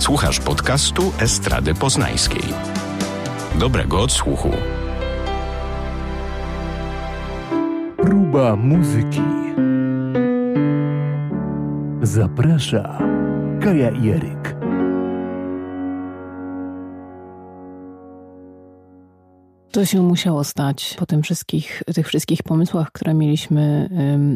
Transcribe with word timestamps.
Słuchasz 0.00 0.40
podcastu 0.40 1.12
Estrady 1.18 1.74
Poznańskiej. 1.74 2.42
Dobrego 3.54 4.00
odsłuchu. 4.00 4.50
Próba 7.96 8.56
muzyki. 8.56 9.22
Zaprasza 12.02 12.98
Kaja 13.62 13.90
Jeryk. 13.90 14.59
To 19.70 19.84
się 19.84 20.02
musiało 20.02 20.44
stać 20.44 20.96
po 20.98 21.06
tym 21.06 21.22
wszystkich, 21.22 21.82
tych 21.94 22.08
wszystkich 22.08 22.42
pomysłach, 22.42 22.92
które 22.92 23.14
mieliśmy 23.14 23.90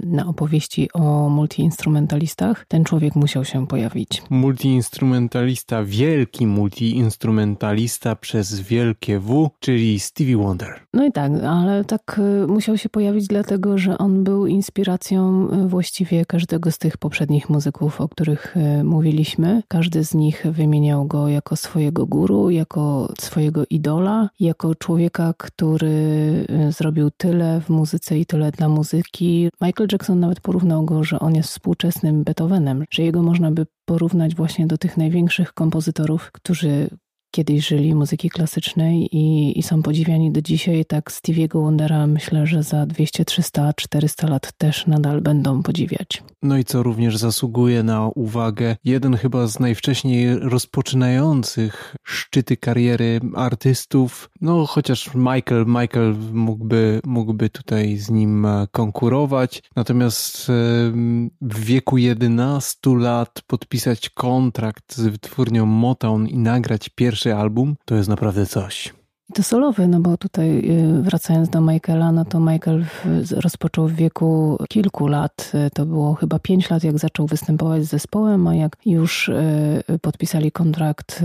na 0.07 0.27
opowieści 0.27 0.89
o 0.93 1.29
multiinstrumentalistach. 1.29 2.65
Ten 2.69 2.85
człowiek 2.85 3.17
musiał 3.17 3.45
się 3.45 3.67
pojawić. 3.67 4.23
Multiinstrumentalista, 4.31 5.85
wielki 5.85 6.47
multiinstrumentalista 6.47 8.17
przez 8.17 8.61
wielkie 8.61 9.19
W, 9.21 9.51
czyli 9.61 10.01
Stevie 10.01 10.37
Wonder. 10.37 10.81
No 10.93 11.07
i 11.07 11.13
tak, 11.13 11.33
ale 11.49 11.85
tak 11.85 12.21
y, 12.45 12.47
musiał 12.47 12.79
się 12.79 12.89
pojawić 12.89 13.27
dlatego, 13.27 13.79
że 13.79 13.99
on 13.99 14.25
był 14.25 14.47
inspiracją 14.47 15.49
y, 15.53 15.69
właściwie 15.69 16.25
każdego 16.25 16.71
z 16.71 16.79
tych 16.79 16.97
poprzednich 16.97 17.49
muzyków, 17.49 18.01
o 18.01 18.09
których 18.09 18.57
y, 18.57 18.85
mówiliśmy. 18.85 19.63
Każdy 19.69 20.05
z 20.05 20.15
nich 20.15 20.47
wymieniał 20.51 21.07
go 21.07 21.29
jako 21.29 21.57
swojego 21.57 22.07
guru, 22.07 22.51
jako 22.51 23.13
swojego 23.21 23.65
idola, 23.71 24.29
jako 24.41 24.75
człowieka, 24.75 25.24
który 25.33 25.87
y, 26.69 26.73
zrobił 26.73 27.11
tyle 27.11 27.61
w 27.61 27.69
muzyce 27.69 28.19
i 28.19 28.27
tyle 28.27 28.51
dla 28.53 28.69
muzyki. 28.69 29.49
Michael 29.61 29.89
Jackson 29.93 30.21
nawet 30.21 30.41
porównał 30.41 30.85
go, 30.85 31.05
że 31.05 31.19
on 31.19 31.35
jest 31.35 31.49
współczesnym 31.49 32.25
Beethovenem, 32.25 32.85
że 32.91 33.03
jego 33.03 33.23
można 33.23 33.51
by 33.51 33.67
porównać 33.85 34.35
właśnie 34.35 34.67
do 34.67 34.79
tych 34.79 34.97
największych 34.97 35.53
kompozytorów, 35.53 36.33
którzy 36.33 36.89
kiedyś 37.35 37.69
żyli 37.69 37.95
muzyki 37.95 38.31
klasycznej 38.31 39.17
i, 39.17 39.59
i 39.59 39.63
są 39.63 39.83
podziwiani 39.83 40.33
do 40.33 40.43
dzisiaj. 40.43 40.85
Tak 40.85 41.11
Stevie'ego 41.11 41.63
Wondera 41.63 42.07
myślę, 42.07 42.47
że 42.47 42.63
za 42.63 42.87
200, 42.87 43.25
300, 43.25 43.73
400 43.73 44.29
lat 44.29 44.53
też 44.59 44.87
nadal 44.87 45.21
będą 45.21 45.63
podziwiać. 45.63 46.23
No 46.43 46.59
i 46.59 46.65
co 46.65 46.83
również 46.83 47.17
zasługuje 47.17 47.83
na 47.83 48.09
uwagę, 48.09 48.77
jeden 48.85 49.17
chyba 49.17 49.47
z 49.47 49.61
najwcześniej 49.61 50.39
rozpoczynających 50.39 51.97
szczyty 52.05 52.57
kariery 52.57 53.21
artystów, 53.35 54.31
no 54.41 54.67
chociaż 54.67 55.15
Michael, 55.15 55.65
Michael 55.67 56.15
mógłby, 56.33 57.01
mógłby 57.05 57.51
tutaj 57.51 57.97
z 57.97 58.11
nim 58.11 58.47
konkurować, 58.73 59.63
natomiast 59.77 60.53
w 61.41 61.65
wieku 61.65 61.99
11 61.99 62.91
lat 62.97 63.43
podpisać 63.47 64.11
kontrakt 64.11 64.97
z 64.97 65.01
wytwórnią 65.01 65.67
Motown 65.67 66.27
i 66.27 66.39
nagrać 66.39 66.89
pierwszy 66.89 67.24
pierwszy 67.25 67.41
album 67.41 67.77
to 67.85 67.95
jest 67.95 68.09
naprawdę 68.09 68.47
coś. 68.47 69.04
To 69.33 69.43
solowy, 69.43 69.89
no 69.89 70.01
bo 70.01 70.17
tutaj 70.17 70.71
y, 70.71 71.03
wracając 71.03 71.49
do 71.49 71.61
Michaela, 71.61 72.13
no 72.13 72.25
to 72.25 72.41
Michael 72.41 72.85
rozpoczął 73.31 73.89
w 73.89 73.93
wieku 73.93 74.59
kilku 74.69 75.07
lat. 75.07 75.53
Y, 75.67 75.71
to 75.71 75.87
było 75.87 76.15
chyba 76.15 76.39
pięć 76.39 76.71
lat, 76.71 76.85
jak 76.85 76.99
zaczął 76.99 77.27
występować 77.27 77.85
z 77.85 77.89
zespołem, 77.89 78.47
a 78.47 78.55
jak 78.55 78.77
już 78.87 79.29
y, 79.29 79.83
podpisali 80.03 80.53
kontrakt 80.53 81.19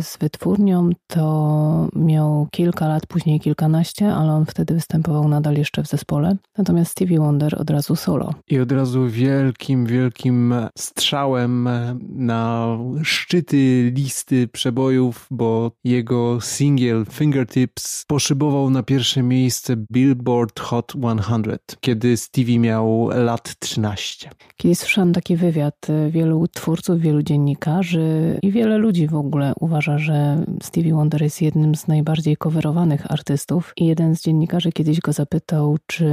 z 0.00 0.18
wytwórnią, 0.18 0.90
to 1.06 1.88
miał 1.96 2.48
kilka 2.50 2.88
lat, 2.88 3.06
później 3.06 3.40
kilkanaście, 3.40 4.14
ale 4.14 4.32
on 4.32 4.46
wtedy 4.46 4.74
występował 4.74 5.28
nadal 5.28 5.54
jeszcze 5.54 5.82
w 5.82 5.86
zespole. 5.86 6.36
Natomiast 6.58 6.90
Stevie 6.90 7.18
Wonder 7.18 7.60
od 7.60 7.70
razu 7.70 7.96
solo. 7.96 8.34
I 8.48 8.60
od 8.60 8.72
razu 8.72 9.08
wielkim, 9.08 9.86
wielkim 9.86 10.54
strzałem 10.78 11.68
na 12.08 12.66
szczyty 13.02 13.92
listy 13.94 14.48
przebojów, 14.48 15.26
bo 15.30 15.70
jego 15.84 16.40
singiel 16.40 17.04
Finger 17.10 17.43
Fingertips 17.44 18.04
poszybował 18.06 18.70
na 18.70 18.82
pierwsze 18.82 19.22
miejsce 19.22 19.76
Billboard 19.92 20.60
Hot 20.60 20.92
100, 20.92 21.76
kiedy 21.80 22.16
Stevie 22.16 22.58
miał 22.58 23.08
lat 23.08 23.58
13. 23.58 24.30
Kiedyś 24.56 24.78
słyszałam 24.78 25.12
taki 25.12 25.36
wywiad. 25.36 25.86
Wielu 26.10 26.48
twórców, 26.48 27.00
wielu 27.00 27.22
dziennikarzy 27.22 28.38
i 28.42 28.52
wiele 28.52 28.78
ludzi 28.78 29.08
w 29.08 29.14
ogóle 29.14 29.52
uważa, 29.60 29.98
że 29.98 30.44
Stevie 30.62 30.94
Wonder 30.94 31.22
jest 31.22 31.42
jednym 31.42 31.74
z 31.74 31.88
najbardziej 31.88 32.36
coverowanych 32.36 33.12
artystów. 33.12 33.72
I 33.76 33.86
jeden 33.86 34.16
z 34.16 34.22
dziennikarzy 34.22 34.72
kiedyś 34.72 35.00
go 35.00 35.12
zapytał, 35.12 35.78
czy 35.86 36.10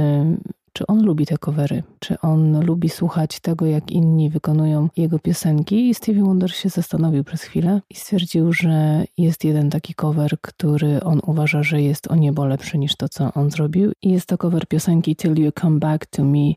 czy 0.72 0.86
on 0.86 1.04
lubi 1.04 1.26
te 1.26 1.38
covery, 1.38 1.82
czy 1.98 2.20
on 2.20 2.64
lubi 2.66 2.88
słuchać 2.88 3.40
tego, 3.40 3.66
jak 3.66 3.90
inni 3.90 4.30
wykonują 4.30 4.88
jego 4.96 5.18
piosenki. 5.18 5.88
I 5.88 5.94
Stevie 5.94 6.24
Wonder 6.24 6.54
się 6.54 6.68
zastanowił 6.68 7.24
przez 7.24 7.42
chwilę 7.42 7.80
i 7.90 7.94
stwierdził, 7.94 8.52
że 8.52 9.04
jest 9.18 9.44
jeden 9.44 9.70
taki 9.70 9.94
cover, 9.94 10.40
który 10.40 11.02
on 11.02 11.20
uważa, 11.26 11.62
że 11.62 11.82
jest 11.82 12.08
o 12.08 12.16
niebo 12.16 12.46
lepszy 12.46 12.78
niż 12.78 12.96
to, 12.96 13.08
co 13.08 13.32
on 13.34 13.50
zrobił. 13.50 13.92
I 14.02 14.10
jest 14.10 14.26
to 14.26 14.38
cover 14.38 14.66
piosenki 14.66 15.16
Till 15.16 15.38
You 15.38 15.52
Come 15.60 15.78
Back 15.78 16.06
to 16.06 16.24
Me 16.24 16.52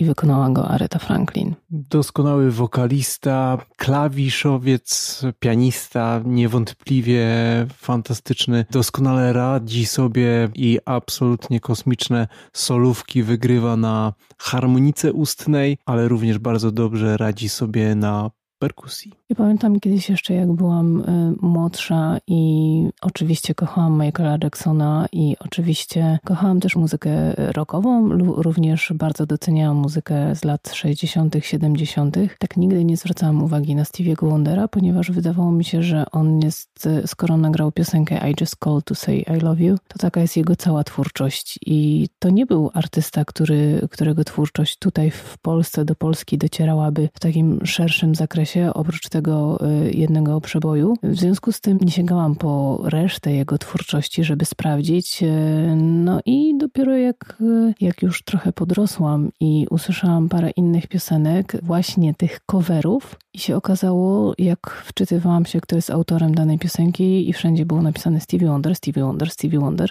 i 0.00 0.04
wykonała 0.04 0.50
go 0.50 0.68
Aretha 0.68 0.98
Franklin. 0.98 1.54
Doskonały 1.70 2.50
wokalista, 2.50 3.58
klawiszowiec, 3.76 5.22
pianista, 5.38 6.20
niewątpliwie 6.24 7.26
fantastyczny. 7.72 8.64
Doskonale 8.70 9.32
radzi 9.32 9.86
sobie 9.86 10.48
i 10.54 10.78
absolutnie 10.84 11.60
kosmiczne 11.60 12.28
solówki 12.52 13.22
wygrywa 13.22 13.76
na 13.76 14.12
harmonice 14.38 15.12
ustnej, 15.12 15.78
ale 15.86 16.08
również 16.08 16.38
bardzo 16.38 16.72
dobrze 16.72 17.16
radzi 17.16 17.48
sobie 17.48 17.94
na 17.94 18.30
perkusji. 18.58 19.12
Ja 19.30 19.36
pamiętam 19.36 19.80
kiedyś 19.80 20.08
jeszcze, 20.08 20.34
jak 20.34 20.52
byłam 20.52 21.00
y, 21.00 21.34
młodsza 21.46 22.18
i 22.26 22.82
oczywiście 23.02 23.54
kochałam 23.54 24.00
Michaela 24.00 24.38
Jacksona 24.42 25.06
i 25.12 25.36
oczywiście 25.40 26.18
kochałam 26.24 26.60
też 26.60 26.76
muzykę 26.76 27.34
rockową, 27.36 28.08
również 28.18 28.92
bardzo 28.94 29.26
doceniałam 29.26 29.76
muzykę 29.76 30.34
z 30.34 30.44
lat 30.44 30.70
60., 30.74 31.36
70. 31.40 32.16
Tak 32.38 32.56
nigdy 32.56 32.84
nie 32.84 32.96
zwracałam 32.96 33.42
uwagi 33.42 33.74
na 33.74 33.82
Stevie'ego 33.82 34.30
Wondera, 34.30 34.68
ponieważ 34.68 35.10
wydawało 35.10 35.52
mi 35.52 35.64
się, 35.64 35.82
że 35.82 36.04
on 36.12 36.40
jest, 36.40 36.88
skoro 37.06 37.36
nagrał 37.36 37.72
piosenkę 37.72 38.30
I 38.30 38.34
Just 38.40 38.56
Called 38.56 38.84
to 38.84 38.94
Say 38.94 39.16
I 39.16 39.40
Love 39.40 39.62
You, 39.62 39.76
to 39.88 39.98
taka 39.98 40.20
jest 40.20 40.36
jego 40.36 40.56
cała 40.56 40.84
twórczość. 40.84 41.58
I 41.66 42.08
to 42.18 42.30
nie 42.30 42.46
był 42.46 42.70
artysta, 42.74 43.24
który, 43.24 43.88
którego 43.90 44.24
twórczość 44.24 44.78
tutaj 44.78 45.10
w 45.10 45.38
Polsce 45.42 45.84
do 45.84 45.94
Polski 45.94 46.38
docierałaby 46.38 47.08
w 47.14 47.20
takim 47.20 47.66
szerszym 47.66 48.14
zakresie, 48.14 48.70
oprócz 48.74 49.08
y, 49.18 49.92
jednego 49.92 50.40
przeboju. 50.40 50.94
W 51.02 51.16
związku 51.16 51.52
z 51.52 51.60
tym 51.60 51.78
nie 51.80 51.90
sięgałam 51.90 52.36
po 52.36 52.80
resztę 52.84 53.32
jego 53.32 53.58
twórczości, 53.58 54.24
żeby 54.24 54.44
sprawdzić. 54.44 55.22
Y, 55.22 55.76
no 55.76 56.20
i 56.26 56.58
dopiero 56.58 56.96
jak, 56.96 57.36
y, 57.40 57.74
jak 57.80 58.02
już 58.02 58.22
trochę 58.22 58.52
podrosłam 58.52 59.30
i 59.40 59.66
usłyszałam 59.70 60.28
parę 60.28 60.50
innych 60.50 60.86
piosenek, 60.86 61.56
właśnie 61.62 62.14
tych 62.14 62.40
coverów, 62.46 63.16
i 63.34 63.38
się 63.38 63.56
okazało, 63.56 64.34
jak 64.38 64.70
wczytywałam 64.70 65.46
się, 65.46 65.60
kto 65.60 65.76
jest 65.76 65.90
autorem 65.90 66.34
danej 66.34 66.58
piosenki, 66.58 67.28
i 67.28 67.32
wszędzie 67.32 67.66
było 67.66 67.82
napisane 67.82 68.20
Stevie 68.20 68.48
Wonder, 68.48 68.76
Stevie 68.76 69.02
Wonder, 69.02 69.30
Stevie 69.30 69.58
Wonder 69.58 69.90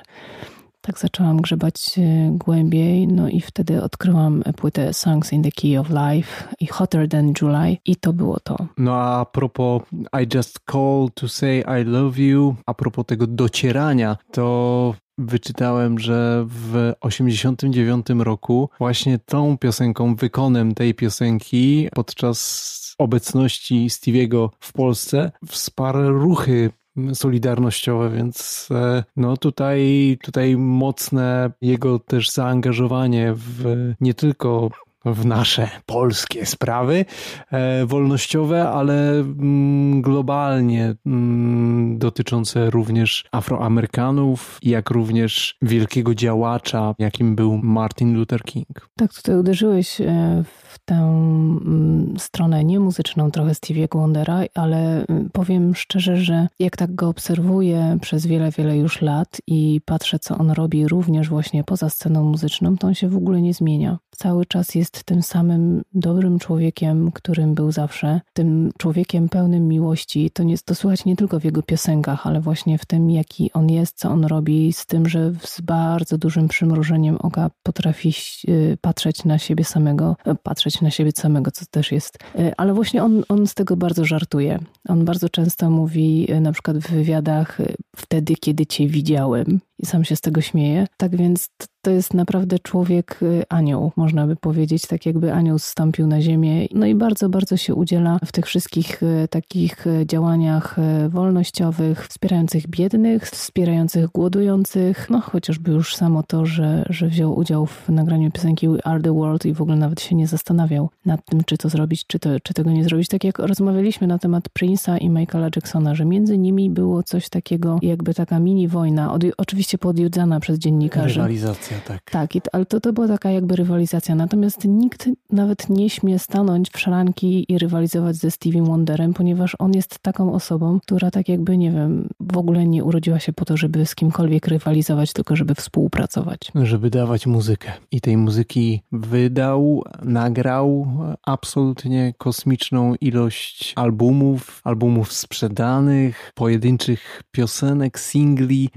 tak 0.86 1.00
zaczęłam 1.00 1.42
grzebać 1.42 2.00
e, 2.00 2.32
głębiej, 2.32 3.08
no 3.08 3.30
i 3.30 3.42
wtedy 3.42 3.84
odkryłam 3.84 4.44
płytę 4.58 4.94
Songs 4.94 5.34
in 5.34 5.44
the 5.44 5.52
Key 5.52 5.78
of 5.78 5.90
Life 5.90 6.56
i 6.60 6.68
Hotter 6.68 7.10
Than 7.10 7.34
July 7.42 7.78
i 7.86 7.96
to 7.96 8.14
było 8.14 8.40
to. 8.40 8.58
No 8.78 8.96
a 8.96 9.26
propos 9.26 9.82
I 10.24 10.36
Just 10.36 10.60
Call 10.72 11.10
to 11.14 11.30
Say 11.30 11.64
I 11.82 11.84
Love 11.86 12.22
You, 12.22 12.56
a 12.66 12.74
propos 12.74 13.06
tego 13.06 13.28
docierania, 13.28 14.18
to 14.32 14.96
wyczytałem, 15.18 16.00
że 16.00 16.46
w 16.48 16.94
89 17.02 18.06
roku 18.20 18.70
właśnie 18.80 19.20
tą 19.20 19.58
piosenką, 19.58 20.16
wykonem 20.16 20.74
tej 20.74 20.94
piosenki 20.94 21.90
podczas 21.94 22.96
obecności 22.98 23.88
Stevie'ego 23.90 24.50
w 24.60 24.74
Polsce 24.74 25.32
wsparł 25.48 26.10
ruchy 26.10 26.70
solidarnościowe, 27.14 28.10
więc 28.10 28.68
e, 28.72 29.04
no 29.16 29.38
tutaj, 29.38 30.18
tutaj 30.24 30.58
mocne 30.58 31.52
jego 31.62 32.00
też 32.00 32.32
zaangażowanie 32.32 33.34
w 33.36 33.94
nie 34.02 34.14
tylko 34.14 34.70
w 35.06 35.26
nasze 35.26 35.70
polskie 35.86 36.46
sprawy 36.46 37.06
e, 37.52 37.86
wolnościowe, 37.86 38.70
ale 38.70 39.12
mm, 39.12 40.02
globalnie 40.02 40.96
mm, 41.06 41.98
dotyczące 41.98 42.70
również 42.70 43.26
Afroamerykanów, 43.32 44.60
jak 44.62 44.90
również 44.90 45.58
wielkiego 45.62 46.16
działacza, 46.16 46.96
jakim 47.00 47.36
był 47.36 47.58
Martin 47.64 48.16
Luther 48.16 48.44
King. 48.44 48.90
Tak, 48.98 49.14
tutaj 49.14 49.38
uderzyłeś 49.38 50.02
e, 50.02 50.44
w 50.64 50.80
tę 50.86 50.96
mm, 50.96 52.14
stronę 52.18 52.64
niemuzyczną 52.64 53.32
trochę 53.32 53.52
Stevie'ego 53.52 53.98
Wondera, 53.98 54.44
ale 54.56 55.06
powiem 55.34 55.76
szczerze, 55.76 56.18
że 56.18 56.48
jak 56.60 56.78
tak 56.78 56.96
go 56.96 57.10
obserwuję 57.10 57.98
przez 58.02 58.28
wiele, 58.28 58.52
wiele 58.52 58.78
już 58.78 59.02
lat 59.02 59.42
i 59.48 59.82
patrzę, 59.86 60.20
co 60.20 60.38
on 60.38 60.52
robi 60.52 60.88
również 60.88 61.30
właśnie 61.30 61.64
poza 61.64 61.90
sceną 61.90 62.24
muzyczną, 62.24 62.78
to 62.78 62.88
on 62.88 62.94
się 62.94 63.10
w 63.10 63.18
ogóle 63.18 63.42
nie 63.42 63.54
zmienia. 63.54 63.98
Cały 64.18 64.46
czas 64.46 64.76
jest 64.76 64.95
jest 64.96 65.06
tym 65.06 65.24
samym 65.24 65.82
dobrym 65.94 66.40
człowiekiem, 66.40 67.12
którym 67.12 67.56
był 67.56 67.72
zawsze, 67.72 68.22
tym 68.34 68.72
człowiekiem 68.78 69.30
pełnym 69.30 69.68
miłości. 69.68 70.32
To, 70.32 70.44
nie, 70.44 70.58
to 70.58 70.76
słychać 70.76 71.06
nie 71.06 71.16
tylko 71.16 71.40
w 71.40 71.44
jego 71.44 71.64
piosenkach, 71.64 72.28
ale 72.28 72.42
właśnie 72.42 72.78
w 72.78 72.86
tym, 72.86 73.12
jaki 73.12 73.52
on 73.54 73.70
jest, 73.70 73.98
co 73.98 74.10
on 74.10 74.26
robi, 74.26 74.74
z 74.74 74.86
tym, 74.86 75.10
że 75.10 75.34
z 75.40 75.62
bardzo 75.62 76.18
dużym 76.18 76.48
przymrużeniem 76.48 77.18
oka 77.18 77.50
potrafi 77.64 78.14
y, 78.50 78.78
patrzeć 78.82 79.26
na 79.26 79.38
siebie 79.38 79.64
samego, 79.64 80.16
e, 80.26 80.36
patrzeć 80.36 80.82
na 80.82 80.92
siebie 80.92 81.12
samego, 81.12 81.52
co 81.52 81.66
też 81.72 81.92
jest. 81.92 82.18
E, 82.36 82.54
ale 82.58 82.74
właśnie 82.74 83.04
on, 83.04 83.24
on 83.30 83.48
z 83.48 83.54
tego 83.54 83.78
bardzo 83.78 84.06
żartuje. 84.06 84.60
On 84.88 85.06
bardzo 85.06 85.30
często 85.30 85.70
mówi 85.70 86.32
e, 86.32 86.42
na 86.42 86.52
przykład 86.52 86.78
w 86.78 86.92
wywiadach 86.92 87.58
wtedy, 87.96 88.36
kiedy 88.36 88.66
cię 88.66 88.88
widziałem 88.88 89.60
i 89.80 89.86
sam 89.86 90.04
się 90.04 90.16
z 90.16 90.22
tego 90.22 90.42
śmieje. 90.42 90.88
Tak 90.98 91.16
więc 91.16 91.50
to 91.86 91.92
jest 91.92 92.14
naprawdę 92.14 92.60
człowiek 92.60 93.20
y, 93.22 93.44
anioł, 93.50 93.92
można 93.96 94.28
by 94.28 94.36
powiedzieć, 94.36 94.88
tak 94.88 95.06
jakby 95.06 95.34
anioł 95.34 95.60
zstąpił 95.60 96.08
na 96.08 96.22
ziemię. 96.22 96.68
No 96.72 96.86
i 96.86 96.96
bardzo, 96.96 97.30
bardzo 97.30 97.58
się 97.58 97.76
udziela 97.76 98.20
w 98.26 98.32
tych 98.32 98.46
wszystkich 98.46 99.04
y, 99.04 99.28
takich 99.30 99.88
y, 99.88 100.06
działaniach 100.06 100.76
wolnościowych, 101.10 102.08
wspierających 102.08 102.68
biednych, 102.68 103.24
wspierających 103.30 104.08
głodujących. 104.08 105.10
No 105.10 105.22
chociażby 105.22 105.72
już 105.72 105.96
samo 105.96 106.24
to, 106.24 106.46
że, 106.46 106.86
że 106.90 107.08
wziął 107.08 107.38
udział 107.38 107.66
w 107.66 107.90
nagraniu 107.90 108.32
piosenki 108.32 108.70
We 108.70 108.88
Are 108.88 109.02
The 109.02 109.14
World 109.14 109.46
i 109.46 109.54
w 109.54 109.62
ogóle 109.62 109.78
nawet 109.78 110.02
się 110.02 110.16
nie 110.16 110.28
zastanawiał 110.28 110.90
nad 111.06 111.26
tym, 111.26 111.44
czy 111.46 111.58
to 111.58 111.70
zrobić, 111.70 112.06
czy, 112.08 112.20
to, 112.20 112.30
czy 112.40 112.54
tego 112.54 112.72
nie 112.72 112.84
zrobić. 112.84 113.08
Tak 113.08 113.24
jak 113.24 113.40
rozmawialiśmy 113.40 114.08
na 114.08 114.20
temat 114.20 114.50
Prince'a 114.60 114.98
i 115.02 115.10
Michaela 115.10 115.50
Jacksona, 115.56 115.96
że 115.96 116.06
między 116.06 116.38
nimi 116.38 116.70
było 116.70 117.04
coś 117.04 117.30
takiego, 117.30 117.80
jakby 117.82 118.14
taka 118.14 118.40
mini 118.40 118.68
wojna, 118.68 119.14
od, 119.14 119.24
oczywiście 119.66 119.78
podjudzana 119.78 120.40
przez 120.40 120.60
dziennikarzy. 120.60 121.16
Rywalizacja 121.16 121.78
tak. 121.88 122.12
Tak, 122.12 122.36
i, 122.36 122.42
ale 122.52 122.66
to, 122.66 122.80
to 122.80 122.94
była 122.94 123.08
taka 123.08 123.32
jakby 123.32 123.56
rywalizacja. 123.56 124.16
Natomiast 124.16 124.66
nikt 124.66 125.10
nawet 125.32 125.70
nie 125.70 125.90
śmie 125.90 126.20
stanąć 126.20 126.70
w 126.70 126.80
szranki 126.80 127.46
i 127.50 127.58
rywalizować 127.58 128.16
ze 128.16 128.32
Stevie 128.32 128.64
Wonderem, 128.64 129.14
ponieważ 129.14 129.56
on 129.60 129.74
jest 129.74 130.00
taką 130.00 130.34
osobą, 130.34 130.80
która 130.80 131.12
tak 131.12 131.30
jakby, 131.30 131.58
nie 131.58 131.72
wiem, 131.72 132.10
w 132.20 132.38
ogóle 132.38 132.68
nie 132.68 132.84
urodziła 132.84 133.20
się 133.20 133.34
po 133.34 133.46
to, 133.46 133.58
żeby 133.58 133.86
z 133.86 133.96
kimkolwiek 133.96 134.48
rywalizować, 134.48 135.14
tylko 135.14 135.36
żeby 135.36 135.56
współpracować. 135.56 136.40
Żeby 136.64 136.90
dawać 136.90 137.28
muzykę. 137.28 137.72
I 137.92 138.02
tej 138.02 138.18
muzyki 138.18 138.82
wydał, 138.92 139.84
nagrał 140.04 140.88
absolutnie 141.24 142.14
kosmiczną 142.18 142.96
ilość 143.02 143.74
albumów, 143.76 144.62
albumów 144.64 145.14
sprzedanych, 145.14 146.32
pojedynczych 146.36 147.24
piosenek, 147.32 148.00
singli, 148.00 148.70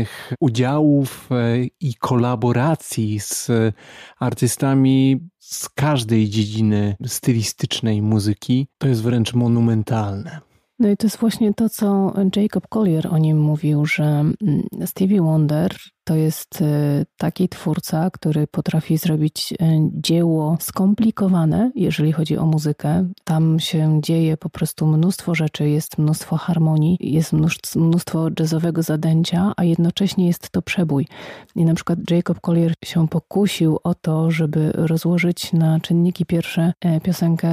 gościnnych 0.00 0.32
udziałów 0.40 1.28
e, 1.32 1.64
i 1.80 1.94
kolaboracji 1.94 3.20
z 3.20 3.50
artystami 4.20 5.20
z 5.38 5.68
każdej 5.68 6.28
dziedziny 6.28 6.96
stylistycznej 7.06 8.02
muzyki, 8.02 8.68
to 8.78 8.88
jest 8.88 9.02
wręcz 9.02 9.34
monumentalne. 9.34 10.40
No 10.78 10.88
i 10.88 10.96
to 10.96 11.06
jest 11.06 11.18
właśnie 11.18 11.54
to, 11.54 11.68
co 11.68 12.14
Jacob 12.36 12.68
Collier 12.68 13.06
o 13.10 13.18
nim 13.18 13.40
mówił, 13.40 13.86
że 13.86 14.04
mm, 14.04 14.36
Stevie 14.86 15.22
Wonder 15.22 15.76
to 16.10 16.16
jest 16.16 16.62
e, 16.62 17.06
taki 17.16 17.48
twórca, 17.48 18.10
który 18.10 18.46
potrafi 18.46 18.98
zrobić 18.98 19.52
e, 19.52 19.56
dzieło 19.92 20.56
skomplikowane, 20.60 21.72
jeżeli 21.74 22.12
chodzi 22.12 22.38
o 22.38 22.46
muzykę. 22.46 23.08
Tam 23.24 23.60
się 23.60 24.00
dzieje 24.02 24.36
po 24.36 24.50
prostu 24.50 24.86
mnóstwo 24.86 25.34
rzeczy, 25.34 25.68
jest 25.68 25.98
mnóstwo 25.98 26.36
harmonii, 26.36 26.96
jest 27.00 27.32
mnóstwo 27.76 28.28
jazzowego 28.40 28.82
zadęcia, 28.82 29.52
a 29.56 29.64
jednocześnie 29.64 30.26
jest 30.26 30.50
to 30.50 30.62
przebój. 30.62 31.06
I 31.56 31.64
na 31.64 31.74
przykład 31.74 31.98
Jacob 32.10 32.40
Collier 32.40 32.74
się 32.84 33.08
pokusił 33.08 33.78
o 33.84 33.94
to, 33.94 34.30
żeby 34.30 34.72
rozłożyć 34.74 35.52
na 35.52 35.80
czynniki 35.80 36.26
pierwsze 36.26 36.72
e, 36.80 37.00
piosenkę 37.00 37.50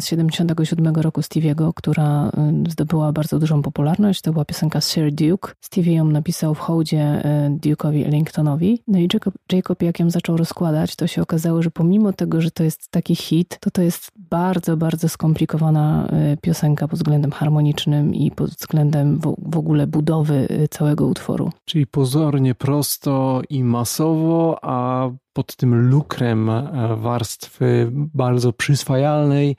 z 0.00 0.06
77 0.06 0.94
roku 0.94 1.20
Stevie'ego, 1.20 1.72
która 1.74 2.32
zdobyła 2.68 3.12
bardzo 3.12 3.38
dużą 3.38 3.62
popularność. 3.62 4.20
To 4.20 4.32
była 4.32 4.44
piosenka 4.44 4.80
Sir 4.80 5.12
Duke. 5.12 5.52
Stevie 5.60 5.94
ją 5.94 6.04
napisał 6.04 6.54
w 6.54 6.58
hołdzie 6.58 7.22
Duke'owi 7.50 7.91
Ellingtonowi. 7.94 8.82
No 8.88 8.98
i 8.98 9.08
Jacob, 9.12 9.34
Jacob, 9.52 9.82
jak 9.82 10.00
ją 10.00 10.10
zaczął 10.10 10.36
rozkładać, 10.36 10.96
to 10.96 11.06
się 11.06 11.22
okazało, 11.22 11.62
że 11.62 11.70
pomimo 11.70 12.12
tego, 12.12 12.40
że 12.40 12.50
to 12.50 12.64
jest 12.64 12.88
taki 12.90 13.16
hit, 13.16 13.58
to 13.60 13.70
to 13.70 13.82
jest 13.82 14.10
bardzo, 14.16 14.76
bardzo 14.76 15.08
skomplikowana 15.08 16.08
y, 16.32 16.36
piosenka 16.36 16.88
pod 16.88 16.98
względem 16.98 17.30
harmonicznym 17.30 18.14
i 18.14 18.30
pod 18.30 18.50
względem 18.50 19.18
w, 19.18 19.36
w 19.38 19.56
ogóle 19.56 19.86
budowy 19.86 20.48
y, 20.50 20.68
całego 20.68 21.06
utworu. 21.06 21.50
Czyli 21.64 21.86
pozornie 21.86 22.54
prosto 22.54 23.42
i 23.50 23.64
masowo, 23.64 24.58
a 24.62 25.10
pod 25.32 25.56
tym 25.56 25.90
lukrem 25.90 26.50
e, 26.50 26.96
warstwy 26.96 27.90
bardzo 27.92 28.52
przyswajalnej 28.52 29.56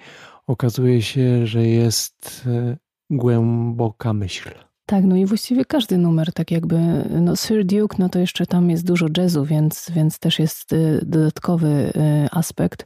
okazuje 0.47 1.01
się, 1.01 1.47
że 1.47 1.68
jest 1.68 2.47
e, 2.47 2.77
głęboka 3.09 4.13
myśl. 4.13 4.50
Tak, 4.85 5.03
no 5.03 5.15
i 5.15 5.25
właściwie 5.25 5.65
każdy 5.65 5.97
numer, 5.97 6.33
tak 6.33 6.51
jakby, 6.51 6.77
no 7.21 7.35
Sir 7.35 7.65
Duke, 7.65 7.95
no 8.00 8.09
to 8.09 8.19
jeszcze 8.19 8.45
tam 8.45 8.69
jest 8.69 8.85
dużo 8.85 9.07
jazzu, 9.18 9.45
więc, 9.45 9.91
więc 9.95 10.19
też 10.19 10.39
jest 10.39 10.74
y, 10.74 11.00
dodatkowy 11.06 11.68
y, 11.68 11.91
aspekt, 12.31 12.85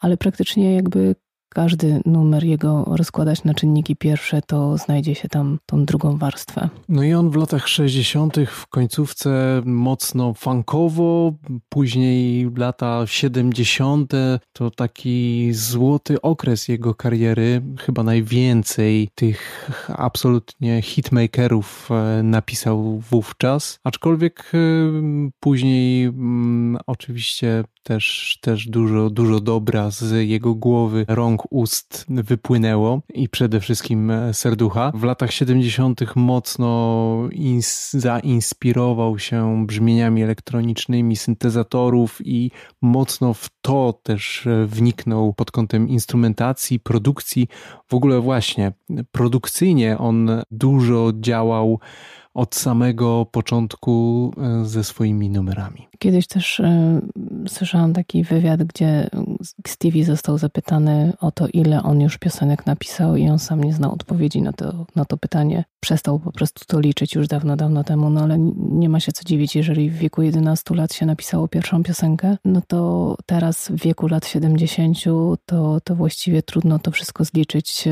ale 0.00 0.16
praktycznie 0.16 0.74
jakby 0.74 1.14
każdy 1.54 2.00
numer 2.06 2.44
jego 2.44 2.84
rozkładać 2.86 3.44
na 3.44 3.54
czynniki 3.54 3.96
pierwsze, 3.96 4.42
to 4.42 4.78
znajdzie 4.78 5.14
się 5.14 5.28
tam 5.28 5.58
tą 5.66 5.84
drugą 5.84 6.16
warstwę. 6.16 6.68
No 6.88 7.02
i 7.02 7.14
on 7.14 7.30
w 7.30 7.36
latach 7.36 7.68
60. 7.68 8.36
w 8.46 8.66
końcówce 8.66 9.62
mocno 9.64 10.34
funkowo, 10.34 11.32
później 11.68 12.50
lata 12.56 13.02
70. 13.06 14.12
to 14.52 14.70
taki 14.70 15.48
złoty 15.52 16.22
okres 16.22 16.68
jego 16.68 16.94
kariery. 16.94 17.62
Chyba 17.78 18.02
najwięcej 18.02 19.08
tych 19.14 19.70
absolutnie 19.88 20.82
hitmakerów 20.82 21.88
e, 21.90 22.22
napisał 22.22 22.98
wówczas, 22.98 23.78
aczkolwiek 23.84 24.52
e, 24.54 24.58
później 25.40 26.04
mm, 26.04 26.78
oczywiście 26.86 27.64
też, 27.84 28.38
też 28.40 28.68
dużo, 28.68 29.10
dużo 29.10 29.40
dobra 29.40 29.90
z 29.90 30.28
jego 30.28 30.54
głowy, 30.54 31.04
rąk, 31.08 31.42
ust 31.50 32.06
wypłynęło 32.08 33.00
i 33.14 33.28
przede 33.28 33.60
wszystkim 33.60 34.10
e, 34.10 34.34
serducha. 34.34 34.92
W 34.94 35.04
latach 35.04 35.32
70. 35.32 36.16
mocno 36.16 37.28
zainspirował 37.90 39.18
się 39.18 39.66
brzmieniami 39.66 40.22
elektronicznymi 40.22 41.16
syntezatorów 41.16 42.20
i 42.24 42.50
mocno 42.82 43.34
w 43.34 43.48
to 43.60 44.00
też 44.02 44.46
e, 44.46 44.66
wniknął 44.66 45.34
pod 45.34 45.50
kątem 45.50 45.88
instrumentacji, 45.88 46.80
produkcji. 46.80 47.48
W 47.88 47.94
ogóle 47.94 48.20
właśnie 48.20 48.72
produkcyjnie 49.12 49.98
on 49.98 50.30
dużo 50.50 51.12
działał 51.20 51.80
od 52.34 52.54
samego 52.54 53.26
początku 53.30 54.32
e, 54.38 54.64
ze 54.64 54.84
swoimi 54.84 55.30
numerami. 55.30 55.88
Kiedyś 55.98 56.26
też 56.26 56.62
słyszałam 57.48 57.92
taki 57.92 58.24
wywiad, 58.24 58.64
gdzie 58.64 59.10
Stevie 59.66 60.04
został 60.04 60.38
zapytany 60.38 61.12
o 61.20 61.30
to, 61.30 61.46
ile 61.48 61.82
on 61.82 62.00
już 62.00 62.18
piosenek 62.18 62.66
napisał, 62.66 63.16
i 63.16 63.28
on 63.28 63.38
sam 63.38 63.64
nie 63.64 63.72
znał 63.72 63.92
odpowiedzi 63.92 64.42
na 64.42 64.52
to, 64.52 64.86
na 64.96 65.04
to 65.04 65.16
pytanie. 65.16 65.64
Przestał 65.80 66.18
po 66.18 66.32
prostu 66.32 66.64
to 66.66 66.80
liczyć 66.80 67.14
już 67.14 67.28
dawno, 67.28 67.56
dawno 67.56 67.84
temu, 67.84 68.10
no 68.10 68.20
ale 68.20 68.38
nie 68.56 68.88
ma 68.88 69.00
się 69.00 69.12
co 69.12 69.24
dziwić, 69.24 69.56
jeżeli 69.56 69.90
w 69.90 69.94
wieku 69.94 70.22
11 70.22 70.74
lat 70.74 70.94
się 70.94 71.06
napisało 71.06 71.48
pierwszą 71.48 71.82
piosenkę, 71.82 72.36
no 72.44 72.62
to 72.66 73.16
teraz 73.26 73.68
w 73.68 73.82
wieku 73.82 74.06
lat 74.06 74.26
70 74.26 74.98
to, 75.46 75.78
to 75.84 75.94
właściwie 75.94 76.42
trudno 76.42 76.78
to 76.78 76.90
wszystko 76.90 77.24
zliczyć. 77.24 77.84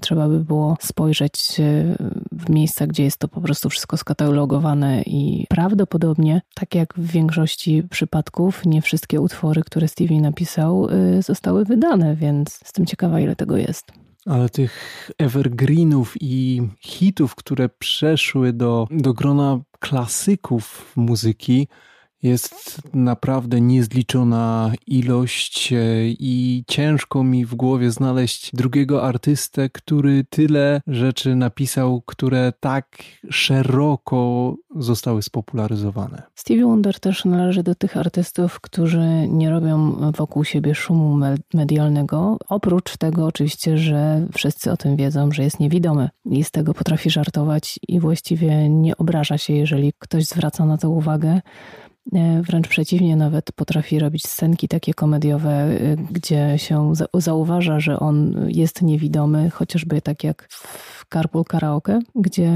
Trzeba 0.00 0.28
by 0.28 0.44
było 0.44 0.76
spojrzeć 0.80 1.60
w 2.32 2.50
miejsca, 2.50 2.86
gdzie 2.86 3.04
jest 3.04 3.18
to 3.18 3.28
po 3.28 3.40
prostu 3.40 3.70
wszystko 3.70 3.96
skatalogowane 3.96 5.02
i 5.02 5.46
prawdopodobnie, 5.48 6.40
tak 6.54 6.74
jak 6.74 6.94
w 6.96 7.06
większości 7.06 7.82
przypadków 7.90 8.66
nie 8.66 8.82
wszystkie 8.86 9.20
utwory, 9.20 9.62
które 9.62 9.88
Stevie 9.88 10.20
napisał, 10.20 10.88
y, 11.18 11.22
zostały 11.22 11.64
wydane, 11.64 12.16
więc 12.16 12.58
jestem 12.62 12.86
ciekawa, 12.86 13.20
ile 13.20 13.36
tego 13.36 13.56
jest. 13.56 13.84
Ale 14.26 14.48
tych 14.48 15.10
evergreenów 15.18 16.14
i 16.20 16.62
hitów, 16.80 17.34
które 17.34 17.68
przeszły 17.68 18.52
do, 18.52 18.86
do 18.90 19.14
grona 19.14 19.60
klasyków 19.78 20.92
muzyki, 20.96 21.68
jest 22.22 22.82
naprawdę 22.94 23.60
niezliczona 23.60 24.72
ilość 24.86 25.72
e, 25.72 25.76
i 26.06 26.64
ciężko 26.68 27.24
mi 27.24 27.46
w 27.46 27.54
głowie 27.54 27.90
znaleźć 27.90 28.50
drugiego 28.54 29.02
artystę, 29.02 29.70
który 29.70 30.24
tyle 30.30 30.80
rzeczy 30.86 31.36
napisał, 31.36 32.02
które 32.06 32.52
tak 32.60 33.02
szeroko 33.30 34.54
zostały 34.76 35.22
spopularyzowane. 35.22 36.22
Stevie 36.34 36.64
Wonder 36.64 37.00
też 37.00 37.24
należy 37.24 37.62
do 37.62 37.74
tych 37.74 37.96
artystów, 37.96 38.60
którzy 38.60 39.28
nie 39.28 39.50
robią 39.50 39.96
wokół 40.12 40.44
siebie 40.44 40.74
szumu 40.74 41.18
medialnego. 41.54 42.36
Oprócz 42.48 42.96
tego 42.96 43.26
oczywiście, 43.26 43.78
że 43.78 44.26
wszyscy 44.34 44.72
o 44.72 44.76
tym 44.76 44.96
wiedzą, 44.96 45.32
że 45.32 45.42
jest 45.42 45.60
niewidomy 45.60 46.08
i 46.24 46.44
z 46.44 46.50
tego 46.50 46.74
potrafi 46.74 47.10
żartować 47.10 47.78
i 47.88 48.00
właściwie 48.00 48.68
nie 48.68 48.96
obraża 48.96 49.38
się, 49.38 49.52
jeżeli 49.52 49.92
ktoś 49.98 50.24
zwraca 50.24 50.64
na 50.64 50.78
to 50.78 50.90
uwagę 50.90 51.40
wręcz 52.42 52.68
przeciwnie, 52.68 53.16
nawet 53.16 53.52
potrafi 53.52 53.98
robić 53.98 54.26
scenki 54.26 54.68
takie 54.68 54.94
komediowe, 54.94 55.50
e, 55.50 55.96
gdzie 56.10 56.54
się 56.56 56.92
zauważa, 57.14 57.80
że 57.80 58.00
on 58.00 58.46
jest 58.48 58.80
chociażby 59.52 60.00
tak 60.02 60.24
jak 60.24 60.48
w 60.50 61.04
Carpool 61.12 61.44
Karaoke, 61.44 61.98
gdzie 62.14 62.50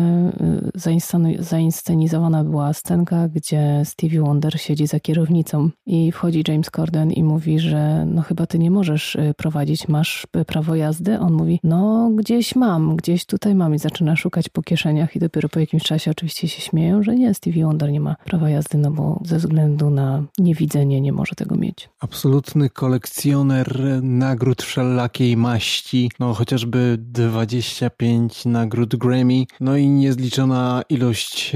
y, 0.77 1.43
zainscenizowana 1.45 2.45
była 2.45 2.73
scenka, 2.73 3.29
gdzie 3.29 3.83
Stevie 3.85 4.21
Wonder 4.21 4.61
siedzi 4.61 4.87
za 4.87 5.01
kierownicą 5.01 5.71
i 5.87 6.13
wchodzi 6.13 6.45
James 6.49 6.71
Corden 6.71 7.13
i 7.13 7.25
mówi, 7.25 7.59
że 7.59 8.07
no 8.07 8.23
chyba 8.23 8.47
ty 8.47 8.59
nie 8.59 8.71
możesz 8.71 9.17
prowadzić, 9.37 9.89
masz 9.89 10.27
prawo 10.47 10.75
jazdy. 10.75 11.21
On 11.21 11.33
mówi, 11.33 11.61
no 11.63 12.11
gdzieś 12.17 12.57
mam, 12.57 12.97
gdzieś 12.97 13.27
tutaj 13.27 13.55
mam 13.55 13.75
i 13.75 13.79
zaczyna 13.79 14.17
szukać 14.17 14.49
po 14.49 14.63
kieszeniach 14.63 15.17
i 15.17 15.19
dopiero 15.19 15.49
po 15.49 15.61
jakimś 15.61 15.83
czasie 15.83 16.11
oczywiście 16.11 16.49
się 16.49 16.63
śmieją, 16.63 17.03
że 17.03 17.15
nie, 17.15 17.35
Stevie 17.35 17.65
Wonder 17.65 17.93
nie 17.93 18.01
ma 18.01 18.17
prawa 18.25 18.51
jazdy, 18.51 18.79
no 18.79 18.91
bo 18.91 19.21
ze 19.25 19.40
względu 19.41 19.91
na 19.91 20.25
niewidzenie 20.39 21.01
nie 21.01 21.13
może 21.13 21.35
tego 21.35 21.57
mieć. 21.57 21.89
Absolutny 22.01 22.71
kolekcjoner 22.71 23.81
nagród 24.03 24.63
wszelakiej 24.63 25.37
maści, 25.37 26.11
no 26.19 26.35
chociażby 26.35 26.97
25 26.99 28.45
nagród 28.45 28.97
Grammy, 28.97 29.45
no 29.61 29.77
i 29.77 29.89
niezliczona 29.89 30.83
ilość 30.89 31.53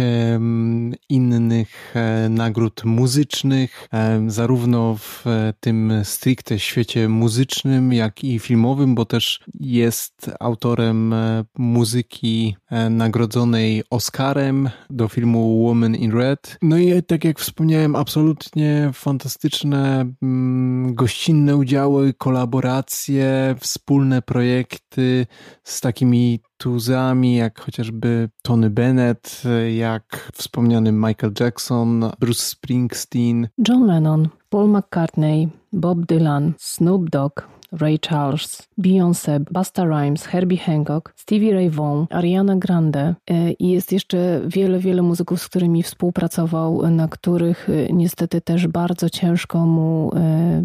innych 1.08 1.94
e, 1.96 2.28
nagród 2.28 2.84
muzycznych, 2.84 3.88
zarówno 4.26 4.96
w 4.98 5.24
tym 5.60 5.92
stricte 6.04 6.58
świecie 6.58 7.08
muzycznym, 7.08 7.92
jak 7.92 8.24
i 8.24 8.38
filmowym, 8.38 8.94
bo 8.94 9.04
też 9.04 9.40
jest 9.60 10.30
autorem 10.40 11.12
e, 11.12 11.44
muzyki 11.58 12.56
e, 12.70 12.90
nagrodzonej 12.90 13.82
Oscarem 13.90 14.70
do 14.90 15.08
filmu 15.08 15.64
Woman 15.64 15.94
in 15.94 16.12
Red. 16.12 16.58
No 16.62 16.78
i 16.78 17.02
tak 17.02 17.24
jak 17.24 17.40
wspomniałem, 17.40 17.73
absolutnie 17.94 18.90
fantastyczne 18.92 20.12
mm, 20.22 20.94
gościnne 20.94 21.56
udziały, 21.56 22.14
kolaboracje, 22.14 23.54
wspólne 23.60 24.22
projekty 24.22 25.26
z 25.64 25.80
takimi 25.80 26.40
tuzami, 26.56 27.36
jak 27.36 27.60
chociażby 27.60 28.28
Tony 28.42 28.70
Bennett, 28.70 29.42
jak 29.76 30.30
wspomniany 30.34 30.92
Michael 30.92 31.32
Jackson, 31.40 32.10
Bruce 32.20 32.42
Springsteen, 32.42 33.48
John 33.68 33.86
Lennon, 33.86 34.28
Paul 34.48 34.68
McCartney, 34.68 35.48
Bob 35.72 36.06
Dylan, 36.06 36.52
Snoop 36.58 37.10
Dogg, 37.10 37.42
Ray 37.80 37.98
Charles, 38.08 38.68
Beyoncé, 38.78 39.40
Basta 39.50 39.84
Rhymes, 39.84 40.26
Herbie 40.26 40.58
Hancock, 40.58 41.12
Stevie 41.16 41.52
Ray 41.52 41.70
Vaughan, 41.70 42.06
Ariana 42.10 42.56
Grande 42.56 43.14
e, 43.30 43.52
i 43.52 43.68
jest 43.68 43.92
jeszcze 43.92 44.40
wiele, 44.46 44.78
wiele 44.78 45.02
muzyków, 45.02 45.42
z 45.42 45.48
którymi 45.48 45.82
współpracował, 45.82 46.90
na 46.90 47.08
których 47.08 47.68
e, 47.68 47.92
niestety 47.92 48.40
też 48.40 48.66
bardzo 48.68 49.10
ciężko 49.10 49.66
mu 49.66 50.10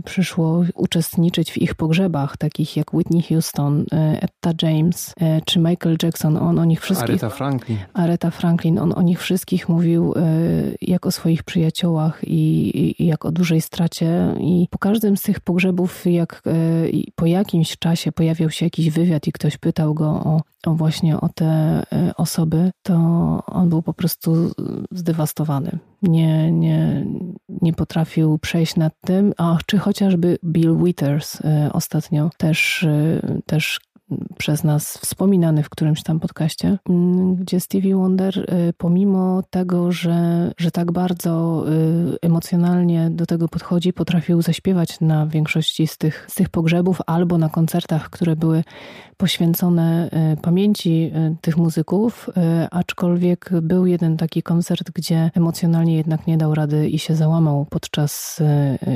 przyszło 0.05 0.63
uczestniczyć 0.75 1.51
w 1.51 1.57
ich 1.57 1.75
pogrzebach, 1.75 2.37
takich 2.37 2.77
jak 2.77 2.93
Whitney 2.93 3.21
Houston, 3.21 3.85
Etta 4.21 4.51
James 4.61 5.15
czy 5.45 5.59
Michael 5.59 5.97
Jackson. 6.03 6.37
On 6.37 6.59
o 6.59 6.65
nich 6.65 6.81
wszystkich... 6.81 7.09
Aretha 7.09 7.29
Franklin. 7.29 7.77
Aretha 7.93 8.31
Franklin. 8.31 8.79
On 8.79 8.93
o 8.95 9.01
nich 9.01 9.21
wszystkich 9.21 9.69
mówił 9.69 10.13
jak 10.81 11.05
o 11.05 11.11
swoich 11.11 11.43
przyjaciołach 11.43 12.21
i, 12.23 13.01
i 13.03 13.05
jak 13.05 13.25
o 13.25 13.31
dużej 13.31 13.61
stracie 13.61 14.35
i 14.39 14.67
po 14.69 14.77
każdym 14.77 15.17
z 15.17 15.21
tych 15.21 15.39
pogrzebów, 15.39 16.05
jak 16.05 16.41
po 17.15 17.25
jakimś 17.25 17.77
czasie 17.77 18.11
pojawiał 18.11 18.49
się 18.49 18.65
jakiś 18.65 18.89
wywiad 18.89 19.27
i 19.27 19.31
ktoś 19.31 19.57
pytał 19.57 19.93
go 19.93 20.07
o, 20.09 20.41
o 20.65 20.73
właśnie 20.73 21.19
o 21.19 21.29
te 21.29 21.45
e, 21.45 22.11
osoby, 22.17 22.71
to 22.83 22.95
on 23.45 23.69
był 23.69 23.81
po 23.81 23.93
prostu 23.93 24.51
zdewastowany. 24.91 25.79
Nie, 26.01 26.51
nie, 26.51 27.05
nie 27.61 27.73
potrafił 27.73 28.37
przejść 28.37 28.75
nad 28.75 28.93
tym. 29.01 29.33
A 29.37 29.57
czy 29.65 29.77
chociażby 29.77 30.37
Bill 30.45 30.77
Withers 30.77 31.41
e, 31.41 31.69
ostatnio 31.73 32.29
też, 32.37 32.83
e, 32.83 33.21
też 33.45 33.79
przez 34.37 34.63
nas 34.63 34.97
wspominany 34.97 35.63
w 35.63 35.69
którymś 35.69 36.03
tam 36.03 36.19
podcaście, 36.19 36.77
mm, 36.89 37.35
gdzie 37.35 37.59
Stevie 37.59 37.95
Wonder, 37.95 38.37
y, 38.39 38.73
pomimo 38.77 39.43
tego, 39.49 39.91
że, 39.91 40.51
że 40.57 40.71
tak 40.71 40.91
bardzo 40.91 41.63
y, 42.13 42.17
emocjonalnie 42.21 43.09
do 43.09 43.25
tego 43.25 43.47
podchodzi, 43.47 43.93
potrafił 43.93 44.41
zaśpiewać 44.41 44.99
na 45.01 45.27
większości 45.27 45.87
z 45.87 45.97
tych, 45.97 46.25
z 46.29 46.35
tych 46.35 46.49
pogrzebów 46.49 47.01
albo 47.07 47.37
na 47.37 47.49
koncertach, 47.49 48.09
które 48.09 48.35
były 48.35 48.63
poświęcone 49.17 50.09
y, 50.33 50.41
pamięci 50.41 51.11
tych 51.41 51.57
muzyków, 51.57 52.29
aczkolwiek 52.71 53.49
był 53.61 53.85
jeden 53.85 54.17
taki 54.17 54.43
koncert, 54.43 54.91
gdzie 54.91 55.31
emocjonalnie 55.35 55.95
jednak 55.95 56.27
nie 56.27 56.37
dał 56.37 56.55
rady 56.55 56.89
i 56.89 56.99
się 56.99 57.15
załamał 57.15 57.65
podczas 57.69 58.41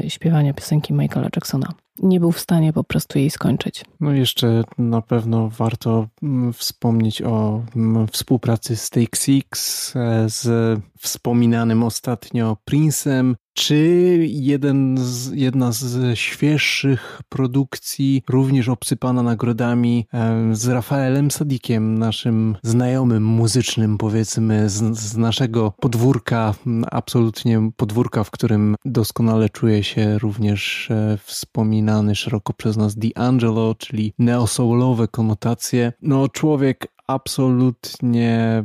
śpiewania 0.07 0.53
piosenki 0.53 0.93
Michaela 0.93 1.29
Jacksona 1.35 1.82
nie 1.99 2.19
był 2.19 2.31
w 2.31 2.39
stanie 2.39 2.73
po 2.73 2.83
prostu 2.83 3.19
jej 3.19 3.29
skończyć. 3.29 3.85
No 3.99 4.11
jeszcze 4.11 4.63
na 4.77 5.01
pewno 5.01 5.49
warto 5.49 6.07
mm, 6.23 6.53
wspomnieć 6.53 7.21
o 7.21 7.63
mm, 7.75 8.07
współpracy 8.07 8.75
z 8.75 8.89
Take 8.89 9.17
Six, 9.17 9.93
e, 9.95 10.29
z 10.29 10.79
wspominanym 10.99 11.83
ostatnio 11.83 12.57
Prince'em, 12.71 13.35
czy 13.53 13.77
jeden 14.29 14.97
z, 14.97 15.31
jedna 15.31 15.71
z 15.71 16.17
świeższych 16.17 17.21
produkcji, 17.29 18.23
również 18.29 18.69
obsypana 18.69 19.23
nagrodami, 19.23 20.07
z 20.51 20.67
Rafaelem 20.67 21.31
Sadikiem, 21.31 21.97
naszym 21.97 22.55
znajomym 22.63 23.23
muzycznym, 23.23 23.97
powiedzmy, 23.97 24.69
z, 24.69 24.97
z 24.99 25.17
naszego 25.17 25.73
podwórka, 25.79 26.53
absolutnie 26.91 27.71
podwórka, 27.75 28.23
w 28.23 28.31
którym 28.31 28.75
doskonale 28.85 29.49
czuje 29.49 29.83
się 29.83 30.19
również 30.19 30.91
e, 30.91 31.17
wspominany 31.23 32.15
szeroko 32.15 32.53
przez 32.53 32.77
nas 32.77 32.97
D'Angelo, 32.97 33.77
czyli 33.77 34.13
neosoulowe 34.19 35.07
konotacje. 35.07 35.93
No, 36.01 36.29
człowiek 36.29 36.87
absolutnie 37.07 38.63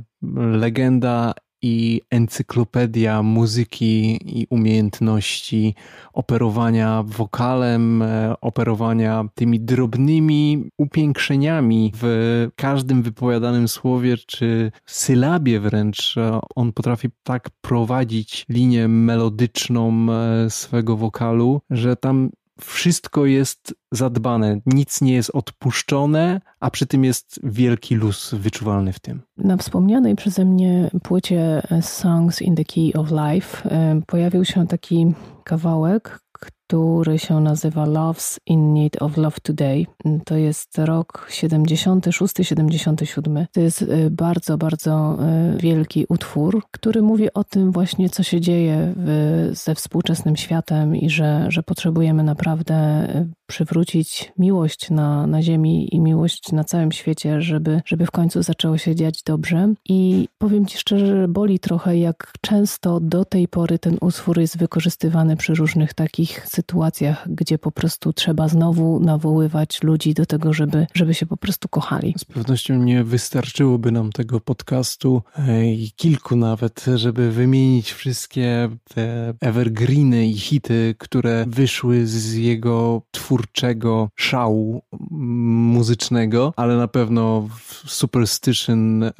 legenda 0.52 1.34
i 1.62 2.00
encyklopedia 2.10 3.22
muzyki 3.22 4.18
i 4.40 4.46
umiejętności 4.50 5.74
operowania 6.12 7.02
wokalem, 7.06 8.02
e, 8.02 8.34
operowania 8.40 9.24
tymi 9.34 9.60
drobnymi 9.60 10.70
upiększeniami 10.78 11.92
w 11.94 12.48
każdym 12.56 13.02
wypowiadanym 13.02 13.68
słowie 13.68 14.16
czy 14.16 14.72
sylabie 14.86 15.60
wręcz. 15.60 16.14
On 16.54 16.72
potrafi 16.72 17.08
tak 17.22 17.50
prowadzić 17.60 18.44
linię 18.48 18.88
melodyczną 18.88 20.06
e, 20.12 20.50
swego 20.50 20.96
wokalu, 20.96 21.60
że 21.70 21.96
tam 21.96 22.30
wszystko 22.60 23.26
jest 23.26 23.74
zadbane, 23.92 24.60
nic 24.66 25.00
nie 25.00 25.14
jest 25.14 25.30
odpuszczone, 25.30 26.40
a 26.60 26.70
przy 26.70 26.86
tym 26.86 27.04
jest 27.04 27.40
wielki 27.42 27.94
luz 27.94 28.34
wyczuwalny 28.34 28.92
w 28.92 29.00
tym. 29.00 29.22
Na 29.36 29.56
wspomnianej 29.56 30.16
przeze 30.16 30.44
mnie 30.44 30.90
płycie 31.02 31.62
Songs 31.80 32.42
in 32.42 32.56
the 32.56 32.64
Key 32.64 32.92
of 32.94 33.10
Life 33.10 33.70
e, 33.70 34.00
pojawił 34.06 34.44
się 34.44 34.66
taki 34.66 35.14
kawałek, 35.44 36.20
który 36.68 37.18
się 37.18 37.40
nazywa 37.40 37.86
Love's 37.86 38.38
in 38.46 38.74
Need 38.74 39.02
of 39.02 39.16
Love 39.16 39.36
Today. 39.42 39.86
To 40.24 40.36
jest 40.36 40.78
rok 40.78 41.26
76-77. 41.30 43.46
To 43.52 43.60
jest 43.60 43.82
y, 43.82 44.10
bardzo, 44.10 44.58
bardzo 44.58 45.18
y, 45.54 45.58
wielki 45.58 46.06
utwór, 46.08 46.62
który 46.70 47.02
mówi 47.02 47.32
o 47.32 47.44
tym 47.44 47.72
właśnie, 47.72 48.10
co 48.10 48.22
się 48.22 48.40
dzieje 48.40 48.94
w, 48.96 49.50
ze 49.52 49.74
współczesnym 49.74 50.36
światem 50.36 50.96
i 50.96 51.10
że, 51.10 51.46
że 51.48 51.62
potrzebujemy 51.62 52.22
naprawdę 52.22 53.08
y, 53.16 53.37
przywrócić 53.48 54.32
miłość 54.38 54.90
na, 54.90 55.26
na 55.26 55.42
ziemi 55.42 55.94
i 55.94 56.00
miłość 56.00 56.52
na 56.52 56.64
całym 56.64 56.92
świecie, 56.92 57.42
żeby, 57.42 57.82
żeby 57.86 58.06
w 58.06 58.10
końcu 58.10 58.42
zaczęło 58.42 58.78
się 58.78 58.94
dziać 58.94 59.22
dobrze. 59.22 59.74
I 59.88 60.28
powiem 60.38 60.66
Ci 60.66 60.78
szczerze, 60.78 61.06
że 61.06 61.28
boli 61.28 61.58
trochę, 61.58 61.98
jak 61.98 62.32
często 62.40 63.00
do 63.00 63.24
tej 63.24 63.48
pory 63.48 63.78
ten 63.78 63.96
utwór 64.00 64.38
jest 64.38 64.58
wykorzystywany 64.58 65.36
przy 65.36 65.54
różnych 65.54 65.94
takich 65.94 66.46
sytuacjach, 66.46 67.26
gdzie 67.30 67.58
po 67.58 67.70
prostu 67.70 68.12
trzeba 68.12 68.48
znowu 68.48 69.00
nawoływać 69.00 69.82
ludzi 69.82 70.14
do 70.14 70.26
tego, 70.26 70.52
żeby, 70.52 70.86
żeby 70.94 71.14
się 71.14 71.26
po 71.26 71.36
prostu 71.36 71.68
kochali. 71.68 72.14
Z 72.18 72.24
pewnością 72.24 72.74
nie 72.82 73.04
wystarczyłoby 73.04 73.92
nam 73.92 74.12
tego 74.12 74.40
podcastu 74.40 75.22
i 75.64 75.90
kilku 75.96 76.36
nawet, 76.36 76.84
żeby 76.94 77.30
wymienić 77.30 77.92
wszystkie 77.92 78.68
te 78.94 79.34
evergreeny 79.40 80.26
i 80.26 80.38
hity, 80.38 80.94
które 80.98 81.44
wyszły 81.48 82.06
z 82.06 82.34
jego 82.34 83.02
twórczego 83.38 84.08
szału 84.16 84.82
muzycznego, 85.10 86.52
ale 86.56 86.76
na 86.76 86.88
pewno 86.88 87.48
Superstition, 87.86 89.02
e, 89.02 89.10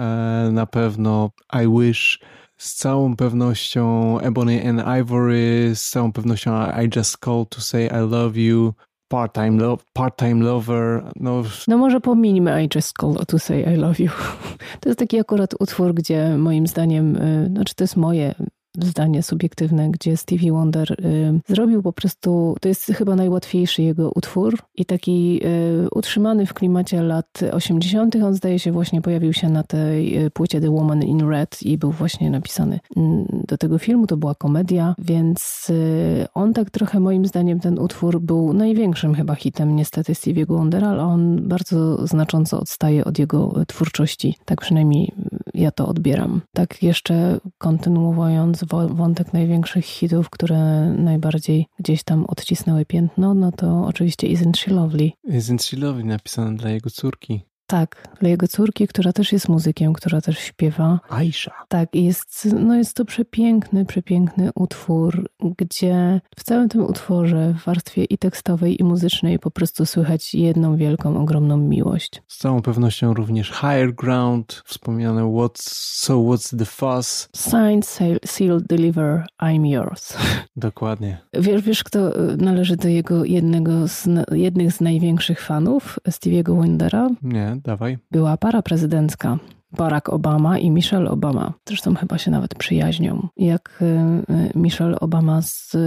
na 0.52 0.66
pewno 0.66 1.30
I 1.64 1.80
Wish, 1.80 2.20
z 2.56 2.74
całą 2.74 3.16
pewnością 3.16 4.18
Ebony 4.20 4.68
and 4.68 4.82
Ivory, 5.00 5.70
z 5.74 5.90
całą 5.90 6.12
pewnością 6.12 6.50
I 6.84 6.90
Just 6.96 7.16
Called 7.16 7.48
to 7.48 7.60
Say 7.60 7.86
I 7.86 8.10
Love 8.10 8.40
You, 8.40 8.74
Part-Time 9.08 9.60
lo 9.60 9.78
part 9.92 10.22
Lover. 10.22 11.02
No. 11.16 11.42
no 11.68 11.78
może 11.78 12.00
pominijmy 12.00 12.64
I 12.64 12.68
Just 12.74 12.92
Called 13.00 13.26
to 13.26 13.38
Say 13.38 13.74
I 13.74 13.76
Love 13.76 14.02
You. 14.02 14.10
To 14.80 14.88
jest 14.88 14.98
taki 14.98 15.20
akurat 15.20 15.54
utwór, 15.60 15.94
gdzie 15.94 16.38
moim 16.38 16.66
zdaniem, 16.66 17.16
y, 17.16 17.50
znaczy 17.54 17.74
to 17.74 17.84
jest 17.84 17.96
moje 17.96 18.34
zdanie 18.76 19.22
subiektywne, 19.22 19.90
gdzie 19.90 20.16
Stevie 20.16 20.52
Wonder 20.52 20.92
y, 20.92 21.40
zrobił 21.48 21.82
po 21.82 21.92
prostu, 21.92 22.56
to 22.60 22.68
jest 22.68 22.84
chyba 22.84 23.16
najłatwiejszy 23.16 23.82
jego 23.82 24.10
utwór 24.14 24.58
i 24.74 24.84
taki 24.84 25.40
y, 25.44 25.88
utrzymany 25.90 26.46
w 26.46 26.54
klimacie 26.54 27.02
lat 27.02 27.40
80. 27.52 28.16
On 28.16 28.34
zdaje 28.34 28.58
się 28.58 28.72
właśnie 28.72 29.02
pojawił 29.02 29.32
się 29.32 29.48
na 29.48 29.62
tej 29.62 30.24
y, 30.24 30.30
płycie 30.30 30.60
The 30.60 30.70
Woman 30.70 31.02
in 31.02 31.28
Red 31.30 31.62
i 31.62 31.78
był 31.78 31.92
właśnie 31.92 32.30
napisany 32.30 32.80
mm, 32.96 33.26
do 33.48 33.58
tego 33.58 33.78
filmu, 33.78 34.06
to 34.06 34.16
była 34.16 34.34
komedia, 34.34 34.94
więc 34.98 35.66
y, 35.70 36.26
on 36.34 36.52
tak 36.52 36.70
trochę 36.70 37.00
moim 37.00 37.26
zdaniem 37.26 37.60
ten 37.60 37.78
utwór 37.78 38.20
był 38.20 38.52
największym 38.52 39.14
chyba 39.14 39.34
hitem 39.34 39.76
niestety 39.76 40.12
Stevie'ego 40.12 40.56
Wondera, 40.56 40.88
ale 40.88 41.02
on 41.02 41.48
bardzo 41.48 42.06
znacząco 42.06 42.60
odstaje 42.60 43.04
od 43.04 43.18
jego 43.18 43.64
twórczości, 43.66 44.34
tak 44.44 44.60
przynajmniej 44.60 45.12
ja 45.58 45.70
to 45.70 45.86
odbieram. 45.86 46.40
Tak 46.54 46.82
jeszcze 46.82 47.40
kontynuując 47.58 48.64
wątek 48.88 49.32
największych 49.32 49.84
hitów, 49.84 50.30
które 50.30 50.58
najbardziej 50.98 51.66
gdzieś 51.78 52.02
tam 52.02 52.24
odcisnęły 52.26 52.84
piętno, 52.84 53.34
no 53.34 53.52
to 53.52 53.84
oczywiście 53.86 54.26
Isn't 54.26 54.56
She 54.56 54.74
Lovely. 54.74 55.10
Isn't 55.28 55.62
She 55.62 55.76
Lovely 55.76 56.04
napisane 56.04 56.56
dla 56.56 56.70
jego 56.70 56.90
córki. 56.90 57.40
Tak, 57.70 58.08
dla 58.20 58.28
jego 58.28 58.48
córki, 58.48 58.88
która 58.88 59.12
też 59.12 59.32
jest 59.32 59.48
muzykiem, 59.48 59.92
która 59.92 60.20
też 60.20 60.38
śpiewa. 60.38 61.00
Aisha. 61.08 61.52
Tak, 61.68 61.94
jest, 61.94 62.48
no 62.60 62.74
jest 62.74 62.94
to 62.94 63.04
przepiękny, 63.04 63.84
przepiękny 63.84 64.50
utwór, 64.54 65.30
gdzie 65.58 66.20
w 66.36 66.44
całym 66.44 66.68
tym 66.68 66.82
utworze, 66.86 67.54
w 67.60 67.64
warstwie 67.64 68.04
i 68.04 68.18
tekstowej, 68.18 68.80
i 68.80 68.84
muzycznej 68.84 69.38
po 69.38 69.50
prostu 69.50 69.86
słychać 69.86 70.34
jedną 70.34 70.76
wielką, 70.76 71.22
ogromną 71.22 71.56
miłość. 71.56 72.22
Z 72.28 72.38
całą 72.38 72.62
pewnością 72.62 73.14
również 73.14 73.48
Higher 73.48 73.94
Ground, 73.94 74.62
wspomniane 74.66 75.22
what's, 75.22 75.88
So 75.98 76.14
What's 76.14 76.58
the 76.58 76.64
Fuss. 76.64 77.28
Signed, 77.36 77.86
seal, 77.86 78.18
seal, 78.24 78.60
Deliver, 78.68 79.26
I'm 79.42 79.66
Yours. 79.66 80.16
Dokładnie. 80.56 81.18
Wiesz, 81.32 81.62
wiesz, 81.62 81.84
kto 81.84 82.12
należy 82.36 82.76
do 82.76 82.88
jego 82.88 83.24
jednego 83.24 83.88
z, 83.88 84.08
jednych 84.32 84.72
z 84.72 84.80
największych 84.80 85.40
fanów, 85.40 85.98
Stevie'ego 86.08 86.56
Wondera? 86.56 87.08
Nie, 87.22 87.57
dawaj. 87.64 87.98
Była 88.10 88.36
para 88.36 88.62
prezydencka 88.62 89.38
Barack 89.76 90.08
Obama 90.08 90.58
i 90.58 90.70
Michelle 90.70 91.10
Obama. 91.10 91.52
Zresztą 91.68 91.94
chyba 91.94 92.18
się 92.18 92.30
nawet 92.30 92.54
przyjaźnią. 92.54 93.28
Jak 93.36 93.78
y, 93.82 93.84
y, 93.84 94.50
Michelle 94.54 95.00
Obama 95.00 95.40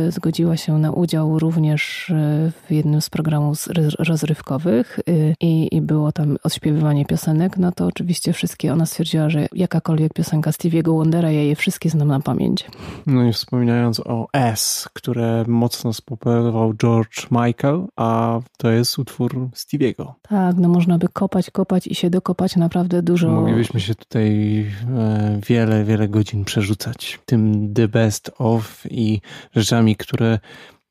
zgodziła 0.10 0.58
się 0.58 0.78
na 0.78 0.92
udział 0.92 1.40
również 1.40 2.10
y, 2.10 2.52
w 2.68 2.72
jednym 2.72 3.02
z 3.02 3.10
programów 3.10 3.68
rozrywkowych 4.00 5.00
i, 5.40 5.68
i 5.72 5.82
było 5.82 6.12
tam 6.12 6.38
odśpiewywanie 6.44 7.06
piosenek, 7.06 7.58
no 7.58 7.72
to 7.72 7.86
oczywiście 7.86 8.34
wszystkie, 8.34 8.74
ona 8.74 8.86
stwierdziła, 8.86 9.30
że 9.30 9.48
jakakolwiek 9.54 10.14
piosenka 10.14 10.52
Stevie'ego 10.52 10.98
Wondera, 10.98 11.32
ja 11.32 11.44
je 11.44 11.56
wszystkie 11.56 11.90
znam 11.90 12.08
na 12.08 12.20
pamięć. 12.20 12.66
No 13.08 13.24
i 13.24 13.34
wspominając 13.34 14.00
o 14.00 14.28
S, 14.34 14.90
które 14.94 15.46
mocno 15.48 15.94
spoperował 15.94 16.74
George 16.74 17.28
Michael, 17.32 17.88
a 17.96 18.40
to 18.58 18.72
jest 18.72 19.00
utwór 19.00 19.50
Stevie'ego. 19.56 20.06
Tak, 20.22 20.56
no 20.58 20.70
można 20.70 20.98
by 20.98 21.08
kopać, 21.08 21.52
kopać 21.52 21.88
i 21.88 21.96
się 21.96 22.10
dokopać 22.10 22.56
naprawdę 22.56 23.02
dużo. 23.02 23.30
Moglibyśmy 23.32 23.71
moglibyśmy 23.72 23.94
się 23.94 23.96
tutaj 23.96 24.60
e, 24.98 25.40
wiele, 25.48 25.84
wiele 25.84 26.08
godzin 26.08 26.46
przerzucać 26.46 27.20
tym 27.26 27.74
the 27.74 27.88
best 27.88 28.32
of 28.38 28.84
i 28.90 29.22
rzeczami, 29.56 29.96
które 29.96 30.40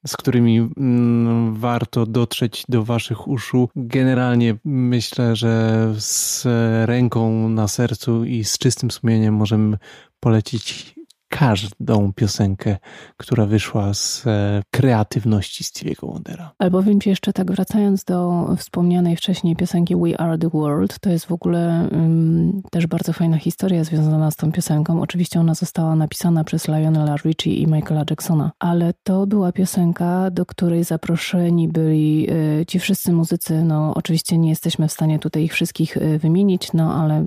z 0.07 0.17
którymi 0.17 0.59
mm, 0.59 1.55
warto 1.55 2.07
dotrzeć 2.07 2.65
do 2.69 2.85
Waszych 2.85 3.29
uszu. 3.29 3.69
Generalnie 3.77 4.55
myślę, 4.65 5.37
że 5.37 5.95
z 5.99 6.45
ręką 6.87 7.49
na 7.49 7.69
sercu 7.69 8.25
i 8.25 8.45
z 8.45 8.59
czystym 8.59 8.91
sumieniem 8.91 9.35
możemy 9.35 9.79
polecić 10.21 10.95
każdą 11.31 12.13
piosenkę, 12.13 12.77
która 13.17 13.47
wyszła 13.47 13.95
z 13.95 14.27
e, 14.27 14.63
kreatywności 14.71 15.65
Stevie'ego 15.65 16.13
Wondera. 16.13 16.53
Ci 17.03 17.09
jeszcze 17.09 17.33
tak, 17.33 17.53
wracając 17.53 18.05
do 18.05 18.49
wspomnianej 18.57 19.17
wcześniej 19.17 19.57
piosenki 19.57 19.97
We 19.97 20.21
Are 20.21 20.39
The 20.39 20.49
World, 20.49 20.99
to 20.99 21.11
jest 21.11 21.27
w 21.27 21.33
ogóle 21.33 21.89
um, 21.93 22.63
też 22.71 22.87
bardzo 22.87 23.13
fajna 23.13 23.39
historia 23.39 23.85
związana 23.85 24.31
z 24.31 24.37
tą 24.37 24.53
piosenką. 24.53 25.03
Oczywiście 25.03 25.41
ona 25.41 25.55
została 25.55 25.97
napisana 25.97 26.45
przez 26.45 26.69
Lionela 26.69 27.17
Richie 27.17 27.55
i 27.55 27.67
Michaela 27.67 28.05
Jacksona, 28.11 28.53
ale 28.59 28.95
to 29.03 29.27
była 29.27 29.53
piosenka, 29.53 30.31
do 30.31 30.47
której 30.47 30.85
zaproszeni 30.85 31.69
byli 31.69 32.31
y, 32.61 32.67
ci 32.67 32.79
wszyscy 32.79 33.13
muzycy, 33.13 33.65
no 33.65 33.95
oczywiście 33.95 34.39
nie 34.39 34.51
jesteśmy 34.51 34.89
w 34.89 34.93
stanie 34.93 35.19
tutaj 35.19 35.45
ich 35.45 35.53
wszystkich 35.53 35.97
y, 35.97 36.19
wymienić, 36.19 36.73
no 36.73 36.95
ale 36.95 37.25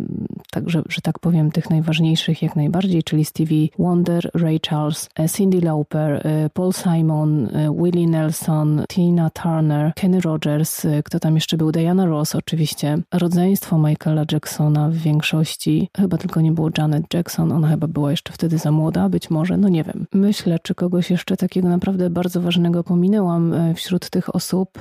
także, 0.51 0.81
że 0.89 1.01
tak 1.01 1.19
powiem, 1.19 1.51
tych 1.51 1.69
najważniejszych 1.69 2.41
jak 2.41 2.55
najbardziej, 2.55 3.03
czyli 3.03 3.25
Stevie 3.25 3.67
Wonder, 3.79 3.92
Wonder, 3.93 4.29
Ray 4.33 4.59
Charles, 4.59 5.09
e, 5.19 5.27
Cindy 5.29 5.61
Lauper, 5.61 6.21
e, 6.27 6.49
Paul 6.49 6.73
Simon, 6.73 7.47
e, 7.47 7.69
Willie 7.77 8.07
Nelson, 8.07 8.85
Tina 8.89 9.29
Turner, 9.29 9.93
Kenny 9.95 10.21
Rogers, 10.21 10.87
kto 11.03 11.19
tam 11.19 11.35
jeszcze 11.35 11.57
był, 11.57 11.71
Diana 11.71 12.05
Ross 12.05 12.35
oczywiście. 12.35 12.97
Rodzeństwo 13.11 13.77
Michaela 13.77 14.25
Jacksona 14.31 14.89
w 14.89 14.93
większości, 14.93 15.89
chyba 15.97 16.17
tylko 16.17 16.41
nie 16.41 16.51
było 16.51 16.69
Janet 16.77 17.13
Jackson, 17.13 17.51
ona 17.51 17.67
chyba 17.67 17.87
była 17.87 18.11
jeszcze 18.11 18.33
wtedy 18.33 18.57
za 18.57 18.71
młoda, 18.71 19.09
być 19.09 19.29
może, 19.29 19.57
no 19.57 19.69
nie 19.69 19.83
wiem. 19.83 20.05
Myślę, 20.13 20.59
czy 20.63 20.75
kogoś 20.75 21.11
jeszcze 21.11 21.37
takiego 21.37 21.69
naprawdę 21.69 22.09
bardzo 22.09 22.41
ważnego 22.41 22.83
pominęłam 22.83 23.53
wśród 23.75 24.09
tych 24.09 24.35
osób, 24.35 24.79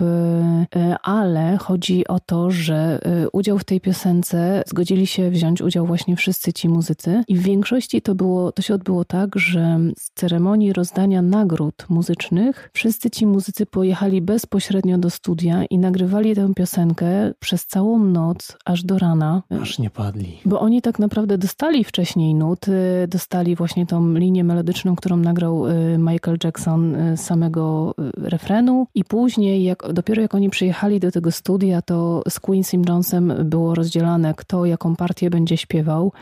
ale 1.02 1.56
chodzi 1.56 2.06
o 2.08 2.20
to, 2.20 2.50
że 2.50 2.98
udział 3.32 3.58
w 3.58 3.64
tej 3.64 3.80
piosence 3.80 4.62
zgodzili 4.66 5.06
się 5.06 5.30
wziąć 5.30 5.62
udział 5.62 5.86
właśnie 5.86 6.16
wszyscy 6.16 6.52
ci 6.52 6.68
muzycy 6.68 7.24
i 7.28 7.36
w 7.36 7.42
większości 7.42 8.02
to 8.02 8.14
było, 8.14 8.52
to 8.52 8.62
się 8.62 8.74
odbyło 8.74 9.01
było 9.02 9.22
tak, 9.22 9.38
że 9.38 9.78
z 9.98 10.10
ceremonii 10.14 10.72
rozdania 10.72 11.22
nagród 11.22 11.86
muzycznych 11.88 12.70
wszyscy 12.72 13.10
ci 13.10 13.26
muzycy 13.26 13.66
pojechali 13.66 14.22
bezpośrednio 14.22 14.98
do 14.98 15.10
studia 15.10 15.64
i 15.64 15.78
nagrywali 15.78 16.34
tę 16.34 16.54
piosenkę 16.54 17.32
przez 17.38 17.66
całą 17.66 18.04
noc, 18.04 18.56
aż 18.64 18.84
do 18.84 18.98
rana. 18.98 19.42
Aż 19.62 19.78
nie 19.78 19.90
padli. 19.90 20.38
Bo 20.44 20.60
oni 20.60 20.82
tak 20.82 20.98
naprawdę 20.98 21.38
dostali 21.38 21.84
wcześniej 21.84 22.34
nuty, 22.34 22.72
dostali 23.08 23.56
właśnie 23.56 23.86
tą 23.86 24.14
linię 24.14 24.44
melodyczną, 24.44 24.96
którą 24.96 25.16
nagrał 25.16 25.66
y, 25.66 25.98
Michael 25.98 26.38
Jackson 26.44 26.94
y, 26.94 27.16
samego 27.16 27.94
y, 27.98 28.30
refrenu 28.30 28.86
i 28.94 29.04
później, 29.04 29.64
jak, 29.64 29.92
dopiero 29.92 30.22
jak 30.22 30.34
oni 30.34 30.50
przyjechali 30.50 31.00
do 31.00 31.10
tego 31.10 31.30
studia, 31.30 31.82
to 31.82 32.22
z 32.28 32.40
Quincy 32.40 32.76
Jonesem 32.88 33.32
było 33.44 33.74
rozdzielane, 33.74 34.34
kto 34.34 34.66
jaką 34.66 34.96
partię 34.96 35.30
będzie 35.30 35.56
śpiewał. 35.56 36.12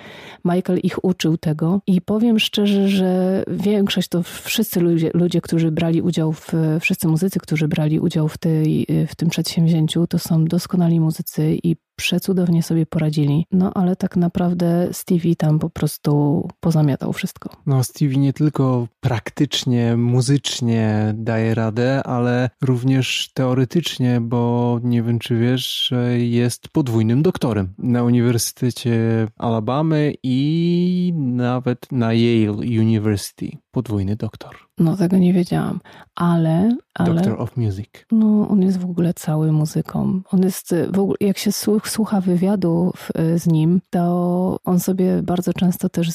Michael 0.44 0.78
ich 0.78 1.04
uczył 1.04 1.36
tego 1.36 1.80
i 1.86 2.00
powiem 2.00 2.38
szczerze, 2.38 2.69
szczerze, 2.70 2.88
że 2.88 3.44
większość 3.48 4.08
to 4.08 4.22
wszyscy 4.22 4.80
ludzie, 4.80 5.10
ludzie, 5.14 5.40
którzy 5.40 5.70
brali 5.70 6.02
udział 6.02 6.32
w, 6.32 6.52
wszyscy 6.80 7.08
muzycy, 7.08 7.40
którzy 7.40 7.68
brali 7.68 8.00
udział 8.00 8.28
w, 8.28 8.38
tej, 8.38 8.86
w 9.08 9.14
tym 9.14 9.28
przedsięwzięciu, 9.28 10.06
to 10.06 10.18
są 10.18 10.44
doskonali 10.44 11.00
muzycy 11.00 11.58
i 11.62 11.76
przecudownie 12.00 12.62
sobie 12.62 12.86
poradzili. 12.86 13.46
No 13.52 13.72
ale 13.74 13.96
tak 13.96 14.16
naprawdę 14.16 14.88
Stevie 14.92 15.36
tam 15.36 15.58
po 15.58 15.70
prostu 15.70 16.48
pozamiatał 16.60 17.12
wszystko. 17.12 17.50
No 17.66 17.84
Stevie 17.84 18.16
nie 18.16 18.32
tylko 18.32 18.88
praktycznie, 19.00 19.96
muzycznie 19.96 21.14
daje 21.16 21.54
radę, 21.54 22.02
ale 22.02 22.50
również 22.62 23.30
teoretycznie, 23.34 24.20
bo 24.20 24.80
nie 24.82 25.02
wiem 25.02 25.18
czy 25.18 25.38
wiesz, 25.38 25.94
jest 26.18 26.68
podwójnym 26.68 27.22
doktorem 27.22 27.74
na 27.78 28.02
Uniwersytecie 28.04 29.28
Alabamy 29.38 30.14
i 30.22 31.12
nawet 31.16 31.92
na 31.92 32.12
Yale 32.14 32.59
University. 32.64 33.60
Podwójny 33.70 34.16
doktor. 34.16 34.56
No 34.78 34.96
tego 34.96 35.18
nie 35.18 35.32
wiedziałam, 35.32 35.80
ale... 36.14 36.76
ale 36.94 37.14
Doctor 37.14 37.40
of 37.40 37.56
Music. 37.56 37.88
No 38.12 38.48
on 38.48 38.62
jest 38.62 38.78
w 38.78 38.84
ogóle 38.84 39.14
cały 39.14 39.52
muzyką. 39.52 40.20
On 40.30 40.42
jest, 40.42 40.74
w 40.92 40.98
ogóle, 40.98 41.16
jak 41.20 41.38
się 41.38 41.50
słucha 41.84 42.20
wywiadów 42.20 43.08
y, 43.34 43.38
z 43.38 43.46
nim, 43.46 43.80
to 43.90 44.56
on 44.64 44.80
sobie 44.80 45.22
bardzo 45.22 45.52
często 45.52 45.88
też 45.88 46.08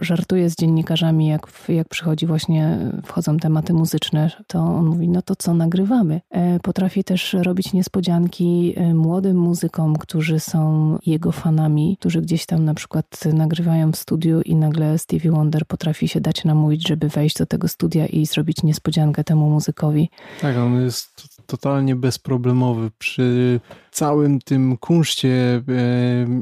żartuje 0.00 0.50
z 0.50 0.56
dziennikarzami, 0.56 1.26
jak, 1.26 1.46
jak 1.68 1.88
przychodzi 1.88 2.26
właśnie, 2.26 2.78
wchodzą 3.04 3.36
tematy 3.36 3.72
muzyczne, 3.72 4.30
to 4.46 4.58
on 4.58 4.86
mówi, 4.86 5.08
no 5.08 5.22
to 5.22 5.36
co 5.36 5.54
nagrywamy? 5.54 6.20
E, 6.30 6.60
potrafi 6.60 7.04
też 7.04 7.32
robić 7.32 7.72
niespodzianki 7.72 8.74
y, 8.78 8.94
młodym 8.94 9.36
muzykom, 9.36 9.96
którzy 9.96 10.40
są 10.40 10.98
jego 11.06 11.32
fanami, 11.32 11.96
którzy 12.00 12.22
gdzieś 12.22 12.46
tam 12.46 12.64
na 12.64 12.74
przykład 12.74 13.20
nagrywają 13.34 13.92
w 13.92 13.96
studiu 13.96 14.40
i 14.40 14.56
nagle 14.56 14.98
Stevie 14.98 15.30
Wonder 15.30 15.66
potrafi 15.66 16.08
się 16.08 16.20
dać 16.20 16.44
namówić, 16.44 16.91
żeby 16.92 17.08
wejść 17.08 17.38
do 17.38 17.46
tego 17.46 17.68
studia 17.68 18.06
i 18.06 18.26
zrobić 18.26 18.62
niespodziankę 18.62 19.24
temu 19.24 19.50
muzykowi. 19.50 20.10
Tak, 20.40 20.56
on 20.56 20.82
jest 20.82 21.40
totalnie 21.46 21.96
bezproblemowy 21.96 22.90
przy 22.98 23.60
całym 23.90 24.40
tym 24.40 24.76
kunszcie 24.76 25.62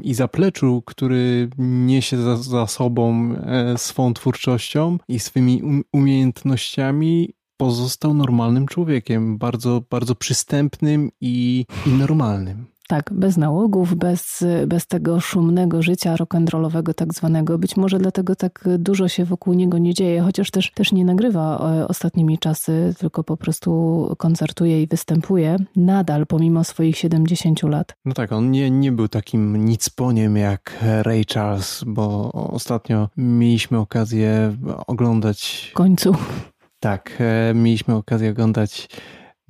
i 0.03 0.13
zapleczu, 0.13 0.83
który 0.85 1.49
niesie 1.57 2.17
za, 2.17 2.37
za 2.37 2.67
sobą 2.67 3.35
e, 3.35 3.77
swą 3.77 4.13
twórczością 4.13 4.97
i 5.07 5.19
swymi 5.19 5.63
um, 5.63 5.83
umiejętnościami 5.93 7.33
pozostał 7.57 8.13
normalnym 8.13 8.67
człowiekiem, 8.67 9.37
bardzo, 9.37 9.81
bardzo 9.89 10.15
przystępnym 10.15 11.11
i, 11.21 11.65
i 11.85 11.89
normalnym. 11.89 12.65
Tak, 12.91 13.13
bez 13.13 13.37
nałogów, 13.37 13.95
bez, 13.95 14.45
bez 14.67 14.87
tego 14.87 15.19
szumnego 15.19 15.81
życia 15.81 16.15
rock'n'rollowego 16.15 16.93
tak 16.93 17.13
zwanego. 17.13 17.57
Być 17.57 17.77
może 17.77 17.99
dlatego 17.99 18.35
tak 18.35 18.69
dużo 18.77 19.07
się 19.07 19.25
wokół 19.25 19.53
niego 19.53 19.77
nie 19.77 19.93
dzieje, 19.93 20.21
chociaż 20.21 20.51
też, 20.51 20.71
też 20.71 20.91
nie 20.91 21.05
nagrywa 21.05 21.71
e, 21.75 21.87
ostatnimi 21.87 22.37
czasy, 22.37 22.93
tylko 22.99 23.23
po 23.23 23.37
prostu 23.37 24.15
koncertuje 24.17 24.81
i 24.81 24.87
występuje 24.87 25.57
nadal, 25.75 26.27
pomimo 26.27 26.63
swoich 26.63 26.97
70 26.97 27.63
lat. 27.63 27.95
No 28.05 28.13
tak, 28.13 28.31
on 28.31 28.51
nie, 28.51 28.71
nie 28.71 28.91
był 28.91 29.07
takim 29.07 29.65
nicponiem 29.65 30.37
jak 30.37 30.85
Ray 31.01 31.25
Charles, 31.33 31.83
bo 31.87 32.31
ostatnio 32.31 33.09
mieliśmy 33.17 33.77
okazję 33.77 34.57
oglądać... 34.87 35.69
W 35.71 35.75
końcu. 35.75 36.15
Tak, 36.79 37.17
e, 37.19 37.53
mieliśmy 37.53 37.95
okazję 37.95 38.31
oglądać 38.31 38.87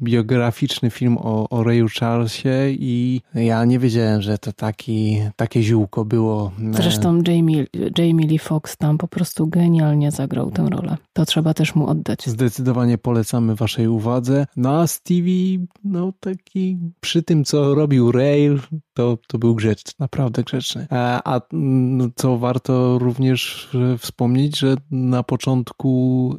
biograficzny 0.01 0.89
film 0.89 1.17
o, 1.17 1.49
o 1.49 1.63
Rayu 1.63 1.87
Charlesie 1.99 2.69
i 2.69 3.21
ja 3.35 3.65
nie 3.65 3.79
wiedziałem, 3.79 4.21
że 4.21 4.37
to 4.37 4.53
taki, 4.53 5.21
takie 5.35 5.63
ziółko 5.63 6.05
było. 6.05 6.51
Zresztą 6.71 7.21
Jamie, 7.27 7.65
Jamie 7.97 8.27
Lee 8.27 8.39
Fox 8.39 8.77
tam 8.77 8.97
po 8.97 9.07
prostu 9.07 9.47
genialnie 9.47 10.11
zagrał 10.11 10.51
tę 10.51 10.67
rolę. 10.69 10.97
To 11.13 11.25
trzeba 11.25 11.53
też 11.53 11.75
mu 11.75 11.87
oddać. 11.87 12.27
Zdecydowanie 12.27 12.97
polecamy 12.97 13.55
waszej 13.55 13.87
uwadze. 13.87 14.45
No 14.55 14.81
a 14.81 14.87
Stevie, 14.87 15.65
no 15.83 16.13
taki 16.19 16.77
przy 16.99 17.23
tym, 17.23 17.43
co 17.43 17.75
robił 17.75 18.11
Rail, 18.11 18.59
to, 18.93 19.17
to 19.27 19.37
był 19.37 19.55
grzeczny, 19.55 19.93
naprawdę 19.99 20.43
grzeczny. 20.43 20.87
A, 20.89 21.35
a 21.35 21.41
no, 21.51 22.07
co 22.15 22.37
warto 22.37 22.99
również 22.99 23.69
wspomnieć, 23.97 24.59
że 24.59 24.75
na 24.91 25.23
początku 25.23 26.35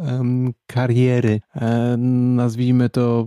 kariery, 0.67 1.41
um, 1.61 2.35
nazwijmy 2.35 2.89
to 2.89 3.27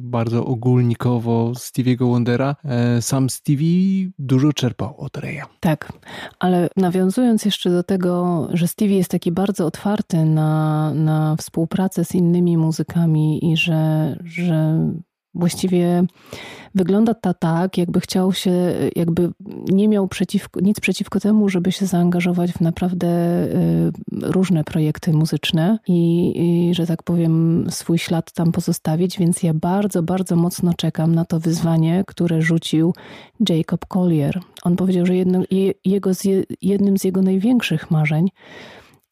bardzo 0.00 0.44
ogólnikowo 0.44 1.52
Stevie'ego 1.52 2.10
Wondera, 2.10 2.56
e, 2.64 3.02
sam 3.02 3.30
Stevie 3.30 4.10
dużo 4.18 4.52
czerpał 4.52 4.94
od 4.98 5.16
Raya. 5.16 5.42
Tak, 5.60 5.92
ale 6.38 6.68
nawiązując 6.76 7.44
jeszcze 7.44 7.70
do 7.70 7.82
tego, 7.82 8.48
że 8.52 8.68
Stevie 8.68 8.96
jest 8.96 9.10
taki 9.10 9.32
bardzo 9.32 9.66
otwarty 9.66 10.24
na, 10.24 10.92
na 10.94 11.36
współpracę 11.36 12.04
z 12.04 12.14
innymi 12.14 12.56
muzykami 12.56 13.52
i 13.52 13.56
że, 13.56 14.16
że 14.24 14.78
właściwie 15.34 16.04
wygląda 16.74 17.14
to 17.14 17.34
tak, 17.34 17.78
jakby 17.78 18.00
chciał 18.00 18.32
się, 18.32 18.74
jakby 18.96 19.30
nie 19.68 19.88
miał 19.88 20.08
przeciwko, 20.08 20.60
nic 20.60 20.80
przeciwko 20.80 21.20
temu, 21.20 21.48
żeby 21.48 21.72
się 21.72 21.86
zaangażować 21.86 22.52
w 22.52 22.60
naprawdę 22.60 23.08
y, 23.44 23.92
różne 24.12 24.64
projekty 24.64 25.12
muzyczne 25.12 25.78
i, 25.88 26.32
i, 26.36 26.74
że 26.74 26.86
tak 26.86 27.02
powiem, 27.02 27.66
swój 27.70 27.98
ślad 27.98 28.32
tam 28.32 28.52
pozostawić, 28.52 29.18
więc 29.18 29.42
ja 29.42 29.54
bardzo, 29.54 30.02
bardzo 30.02 30.36
mocno 30.36 30.74
czekam 30.74 31.14
na 31.14 31.24
to 31.24 31.40
wyzwanie, 31.40 32.04
które 32.06 32.42
rzucił 32.42 32.94
Jacob 33.48 33.86
Collier. 33.86 34.40
On 34.62 34.76
powiedział, 34.76 35.06
że 35.06 35.16
jedno, 35.16 35.42
jego, 35.84 36.10
jednym 36.62 36.98
z 36.98 37.04
jego 37.04 37.22
największych 37.22 37.90
marzeń 37.90 38.28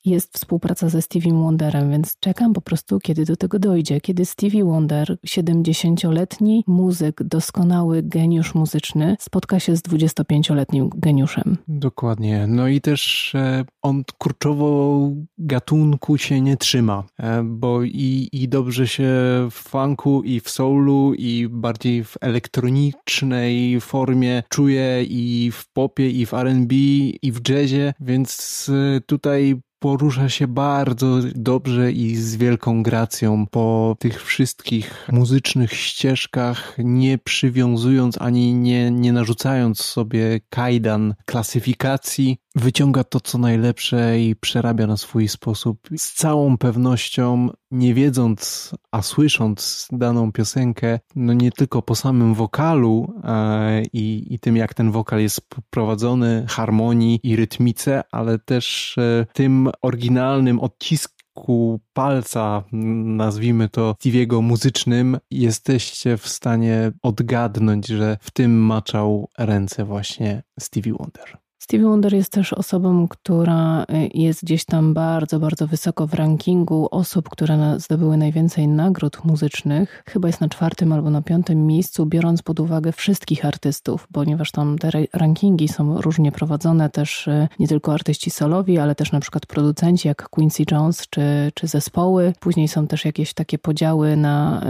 jest 0.05 0.35
współpraca 0.35 0.89
ze 0.89 1.03
Stevie 1.03 1.33
Wonderem, 1.33 1.91
więc 1.91 2.17
czekam 2.21 2.53
po 2.53 2.61
prostu, 2.61 2.99
kiedy 2.99 3.25
do 3.25 3.37
tego 3.37 3.59
dojdzie. 3.59 4.01
Kiedy 4.01 4.25
Stevie 4.25 4.65
Wonder, 4.65 5.17
70-letni 5.27 6.65
muzyk, 6.67 7.23
doskonały 7.23 8.03
geniusz 8.03 8.55
muzyczny, 8.55 9.17
spotka 9.21 9.61
się 9.61 9.77
z 9.77 9.83
25-letnim 9.83 10.89
geniuszem. 10.95 11.57
Dokładnie. 11.69 12.47
No 12.47 12.69
i 12.69 12.81
też 12.81 13.35
e, 13.35 13.65
on 13.83 14.03
kurczowo 14.19 15.01
gatunku 15.39 16.19
się 16.19 16.41
nie 16.41 16.57
trzyma, 16.57 17.05
e, 17.19 17.43
bo 17.43 17.83
i, 17.83 18.29
i 18.33 18.49
dobrze 18.49 18.89
się 18.89 19.11
w 19.51 19.55
funku, 19.55 20.23
i 20.23 20.41
w 20.41 20.51
soulu, 20.51 21.15
i 21.15 21.49
bardziej 21.51 22.05
w 22.05 22.17
elektronicznej 22.21 23.81
formie 23.81 24.43
czuje 24.49 25.05
i 25.05 25.51
w 25.53 25.69
popie, 25.73 26.11
i 26.11 26.27
w 26.27 26.35
R&B, 26.35 26.75
i 27.23 27.33
w 27.33 27.49
jazzie, 27.49 27.95
więc 28.01 28.71
e, 28.97 29.01
tutaj 29.01 29.61
porusza 29.81 30.29
się 30.29 30.49
bardzo 30.49 31.19
dobrze 31.35 31.93
i 31.93 32.17
z 32.17 32.37
wielką 32.37 32.83
gracją 32.83 33.47
po 33.47 33.97
tych 33.99 34.25
wszystkich 34.25 35.09
muzycznych 35.13 35.73
ścieżkach, 35.73 36.75
nie 36.79 37.19
przywiązując 37.19 38.21
ani 38.21 38.55
nie, 38.55 38.91
nie 38.91 39.13
narzucając 39.13 39.81
sobie 39.81 40.41
kajdan 40.51 41.15
klasyfikacji, 41.25 42.39
wyciąga 42.55 43.05
to, 43.05 43.21
co 43.21 43.39
najlepsze 43.39 44.21
i 44.21 44.37
przerabia 44.37 44.87
na 44.87 44.97
swój 44.97 45.29
sposób. 45.29 45.89
Z 45.97 46.13
całą 46.15 46.59
pewnością, 46.59 47.49
nie 47.71 47.95
wiedząc, 47.95 48.71
a 48.91 49.03
słysząc 49.03 49.89
daną 49.93 50.33
piosenkę, 50.33 50.99
no 51.17 51.33
nie 51.33 51.53
tylko 51.53 51.83
po 51.83 51.95
samym 51.95 52.35
wokalu 52.35 53.15
e, 53.25 53.83
i, 53.93 54.35
i 54.35 54.39
tym, 54.39 54.57
jak 54.57 54.75
ten 54.75 54.91
wokal 54.91 55.21
jest 55.21 55.41
prowadzony, 55.71 56.45
harmonii 56.49 57.21
i 57.23 57.37
rytmice, 57.37 58.03
ale 58.13 58.39
też 58.39 58.99
e, 58.99 59.27
tym 59.33 59.71
oryginalnym 59.83 60.61
odcisku 60.61 61.81
palca, 61.93 62.65
nazwijmy 63.05 63.69
to 63.69 63.97
Stevie'ego 64.01 64.43
muzycznym, 64.43 65.19
jesteście 65.31 66.17
w 66.17 66.29
stanie 66.29 66.93
odgadnąć, 67.03 67.87
że 67.87 68.17
w 68.21 68.31
tym 68.31 68.59
maczał 68.59 69.29
ręce 69.39 69.85
właśnie 69.85 70.43
Stevie 70.61 70.93
Wonder. 70.93 71.50
Stevie 71.63 71.85
Wonder 71.85 72.15
jest 72.15 72.33
też 72.33 72.53
osobą, 72.53 73.09
która 73.09 73.83
y, 73.83 73.87
jest 74.15 74.45
gdzieś 74.45 74.65
tam 74.65 74.95
bardzo, 74.95 75.41
bardzo 75.41 75.67
wysoko 75.67 76.07
w 76.07 76.15
rankingu 76.15 76.89
osób, 76.91 77.29
które 77.29 77.81
zdobyły 77.81 78.17
najwięcej 78.17 78.69
nagród 78.69 79.25
muzycznych. 79.25 80.03
Chyba 80.07 80.29
jest 80.29 80.41
na 80.41 80.49
czwartym 80.49 80.93
albo 80.93 81.11
na 81.11 81.23
piątym 81.23 81.67
miejscu, 81.67 82.07
biorąc 82.07 82.43
pod 82.43 82.61
uwagę 82.61 82.93
wszystkich 82.93 83.45
artystów, 83.45 84.09
ponieważ 84.13 84.51
tam 84.51 84.79
te 84.79 84.91
rankingi 85.13 85.69
są 85.69 86.01
różnie 86.01 86.33
prowadzone, 86.33 86.91
też 86.91 87.29
y, 87.29 87.49
nie 87.59 87.69
tylko 87.69 87.93
artyści 87.93 88.31
solowi, 88.31 88.79
ale 88.79 88.95
też 88.95 89.13
na 89.13 89.21
przykład 89.21 89.47
producenci 89.47 90.09
jak 90.09 90.29
Quincy 90.29 90.63
Jones 90.71 91.07
czy, 91.11 91.53
czy 91.55 91.67
zespoły. 91.67 92.33
Później 92.41 92.69
są 92.69 92.87
też 92.87 93.05
jakieś 93.05 93.35
takie 93.35 93.59
podziały 93.59 94.17
na 94.17 94.63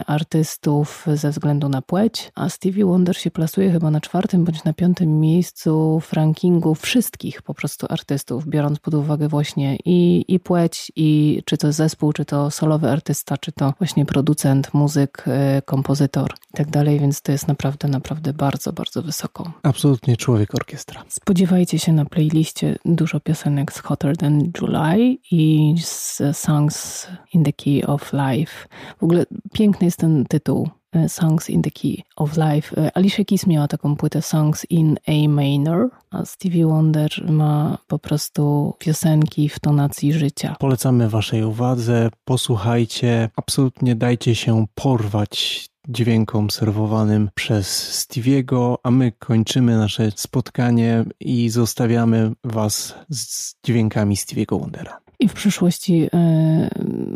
y, 0.00 0.04
artystów 0.06 1.06
ze 1.14 1.30
względu 1.30 1.68
na 1.68 1.82
płeć, 1.82 2.32
a 2.34 2.48
Stevie 2.48 2.84
Wonder 2.84 3.16
się 3.16 3.30
plasuje 3.30 3.70
chyba 3.70 3.90
na 3.90 4.00
czwartym 4.00 4.44
bądź 4.44 4.64
na 4.64 4.72
piątym 4.72 5.20
miejscu 5.20 6.00
w 6.00 6.12
rankingu 6.12 6.29
rankingu 6.30 6.74
wszystkich 6.74 7.42
po 7.42 7.54
prostu 7.54 7.86
artystów, 7.90 8.46
biorąc 8.46 8.78
pod 8.78 8.94
uwagę 8.94 9.28
właśnie 9.28 9.76
i, 9.84 10.24
i 10.28 10.40
płeć, 10.40 10.92
i 10.96 11.42
czy 11.44 11.56
to 11.56 11.72
zespół, 11.72 12.12
czy 12.12 12.24
to 12.24 12.50
solowy 12.50 12.90
artysta, 12.90 13.36
czy 13.36 13.52
to 13.52 13.74
właśnie 13.78 14.06
producent, 14.06 14.74
muzyk, 14.74 15.24
y, 15.58 15.62
kompozytor 15.62 16.34
i 16.54 16.56
tak 16.56 16.70
dalej, 16.70 17.00
więc 17.00 17.22
to 17.22 17.32
jest 17.32 17.48
naprawdę, 17.48 17.88
naprawdę 17.88 18.32
bardzo, 18.32 18.72
bardzo 18.72 19.02
wysoko. 19.02 19.52
Absolutnie 19.62 20.16
człowiek 20.16 20.54
orkiestra. 20.54 21.04
Spodziewajcie 21.08 21.78
się 21.78 21.92
na 21.92 22.04
playliście 22.04 22.78
dużo 22.84 23.20
piosenek 23.20 23.72
z 23.72 23.78
Hotter 23.78 24.16
Than 24.16 24.52
July 24.60 25.16
i 25.30 25.74
z 25.78 26.22
Songs 26.32 27.06
in 27.34 27.44
the 27.44 27.52
Key 27.52 27.86
of 27.86 28.12
Life. 28.12 28.68
W 29.00 29.04
ogóle 29.04 29.26
piękny 29.52 29.84
jest 29.84 29.98
ten 29.98 30.24
tytuł 30.24 30.68
Songs 31.08 31.50
in 31.50 31.62
the 31.62 31.70
Key 31.70 32.02
of 32.16 32.36
Life. 32.36 32.76
E, 32.76 32.96
Alicia 32.96 33.24
Keys 33.24 33.46
miała 33.46 33.68
taką 33.68 33.96
płytę 33.96 34.22
Songs 34.22 34.66
in 34.70 34.96
A 35.06 35.28
Minor, 35.28 35.88
a 36.10 36.24
Stevie 36.24 36.66
Wonder 36.66 37.10
ma 37.30 37.78
po 37.86 37.98
prostu 37.98 38.74
piosenki 38.78 39.48
w 39.48 39.58
tonacji 39.58 40.12
życia. 40.12 40.56
Polecamy 40.58 41.08
Waszej 41.08 41.44
uwadze, 41.44 42.10
posłuchajcie, 42.24 43.30
absolutnie 43.36 43.94
dajcie 43.96 44.34
się 44.34 44.66
porwać 44.74 45.66
dźwiękom 45.88 46.50
serwowanym 46.50 47.30
przez 47.34 47.90
Stevie'ego, 47.92 48.76
a 48.82 48.90
my 48.90 49.12
kończymy 49.12 49.76
nasze 49.76 50.10
spotkanie 50.16 51.04
i 51.20 51.50
zostawiamy 51.50 52.32
Was 52.44 52.94
z 53.10 53.54
dźwiękami 53.66 54.16
Stevie'ego 54.16 54.60
Wondera. 54.60 55.00
I 55.20 55.28
w 55.28 55.32
przyszłości, 55.34 56.02
e, 56.02 56.08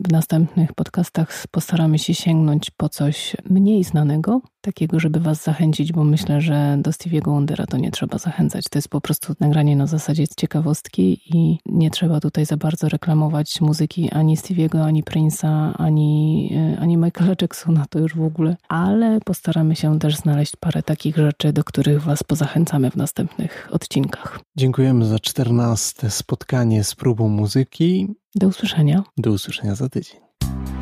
w 0.04 0.12
następnych 0.12 0.72
podcastach 0.72 1.44
postaramy 1.50 1.98
się 1.98 2.14
sięgnąć 2.14 2.70
po 2.70 2.88
coś 2.88 3.36
mniej 3.50 3.84
znanego, 3.84 4.40
takiego, 4.64 5.00
żeby 5.00 5.20
was 5.20 5.42
zachęcić, 5.42 5.92
bo 5.92 6.04
myślę, 6.04 6.40
że 6.40 6.76
do 6.80 6.90
Stevie'ego 6.90 7.24
Wondera 7.24 7.66
to 7.66 7.76
nie 7.76 7.90
trzeba 7.90 8.18
zachęcać. 8.18 8.64
To 8.70 8.78
jest 8.78 8.88
po 8.88 9.00
prostu 9.00 9.34
nagranie 9.40 9.76
na 9.76 9.86
zasadzie 9.86 10.24
ciekawostki 10.36 11.20
i 11.34 11.58
nie 11.66 11.90
trzeba 11.90 12.20
tutaj 12.20 12.46
za 12.46 12.56
bardzo 12.56 12.88
reklamować 12.88 13.60
muzyki 13.60 14.10
ani 14.10 14.36
Stevie'ego, 14.36 14.84
ani 14.84 15.04
Prince'a, 15.04 15.72
ani, 15.78 16.50
e, 16.56 16.80
ani 16.80 16.96
Michaela 16.96 17.34
Jacksona, 17.40 17.84
to 17.90 17.98
już 17.98 18.16
w 18.16 18.22
ogóle. 18.22 18.56
Ale 18.68 19.20
postaramy 19.24 19.76
się 19.76 19.98
też 19.98 20.16
znaleźć 20.16 20.56
parę 20.56 20.82
takich 20.82 21.16
rzeczy, 21.16 21.52
do 21.52 21.64
których 21.64 22.02
was 22.02 22.22
pozachęcamy 22.22 22.90
w 22.90 22.96
następnych 22.96 23.68
odcinkach. 23.70 24.40
Dziękujemy 24.56 25.04
za 25.06 25.18
czternaste 25.18 26.10
spotkanie 26.10 26.84
z 26.84 26.94
próbą 26.94 27.28
muzyki. 27.28 28.08
Do 28.34 28.48
usłyszenia. 28.48 29.02
Do 29.16 29.30
usłyszenia 29.30 29.74
za 29.74 29.88
tydzień. 29.88 30.16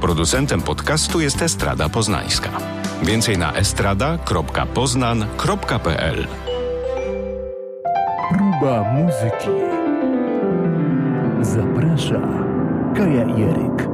Producentem 0.01 0.63
podcastu 0.63 1.21
jest 1.21 1.43
Estrada 1.43 1.89
Poznańska. 1.89 2.82
Więcej 3.03 3.39
na 3.39 3.53
estrada.poznan.pl 3.53 6.27
Próba 8.31 8.93
muzyki. 8.93 9.51
Zaprasza 11.41 12.21
Kaja 12.97 13.25
Jeryk. 13.39 13.92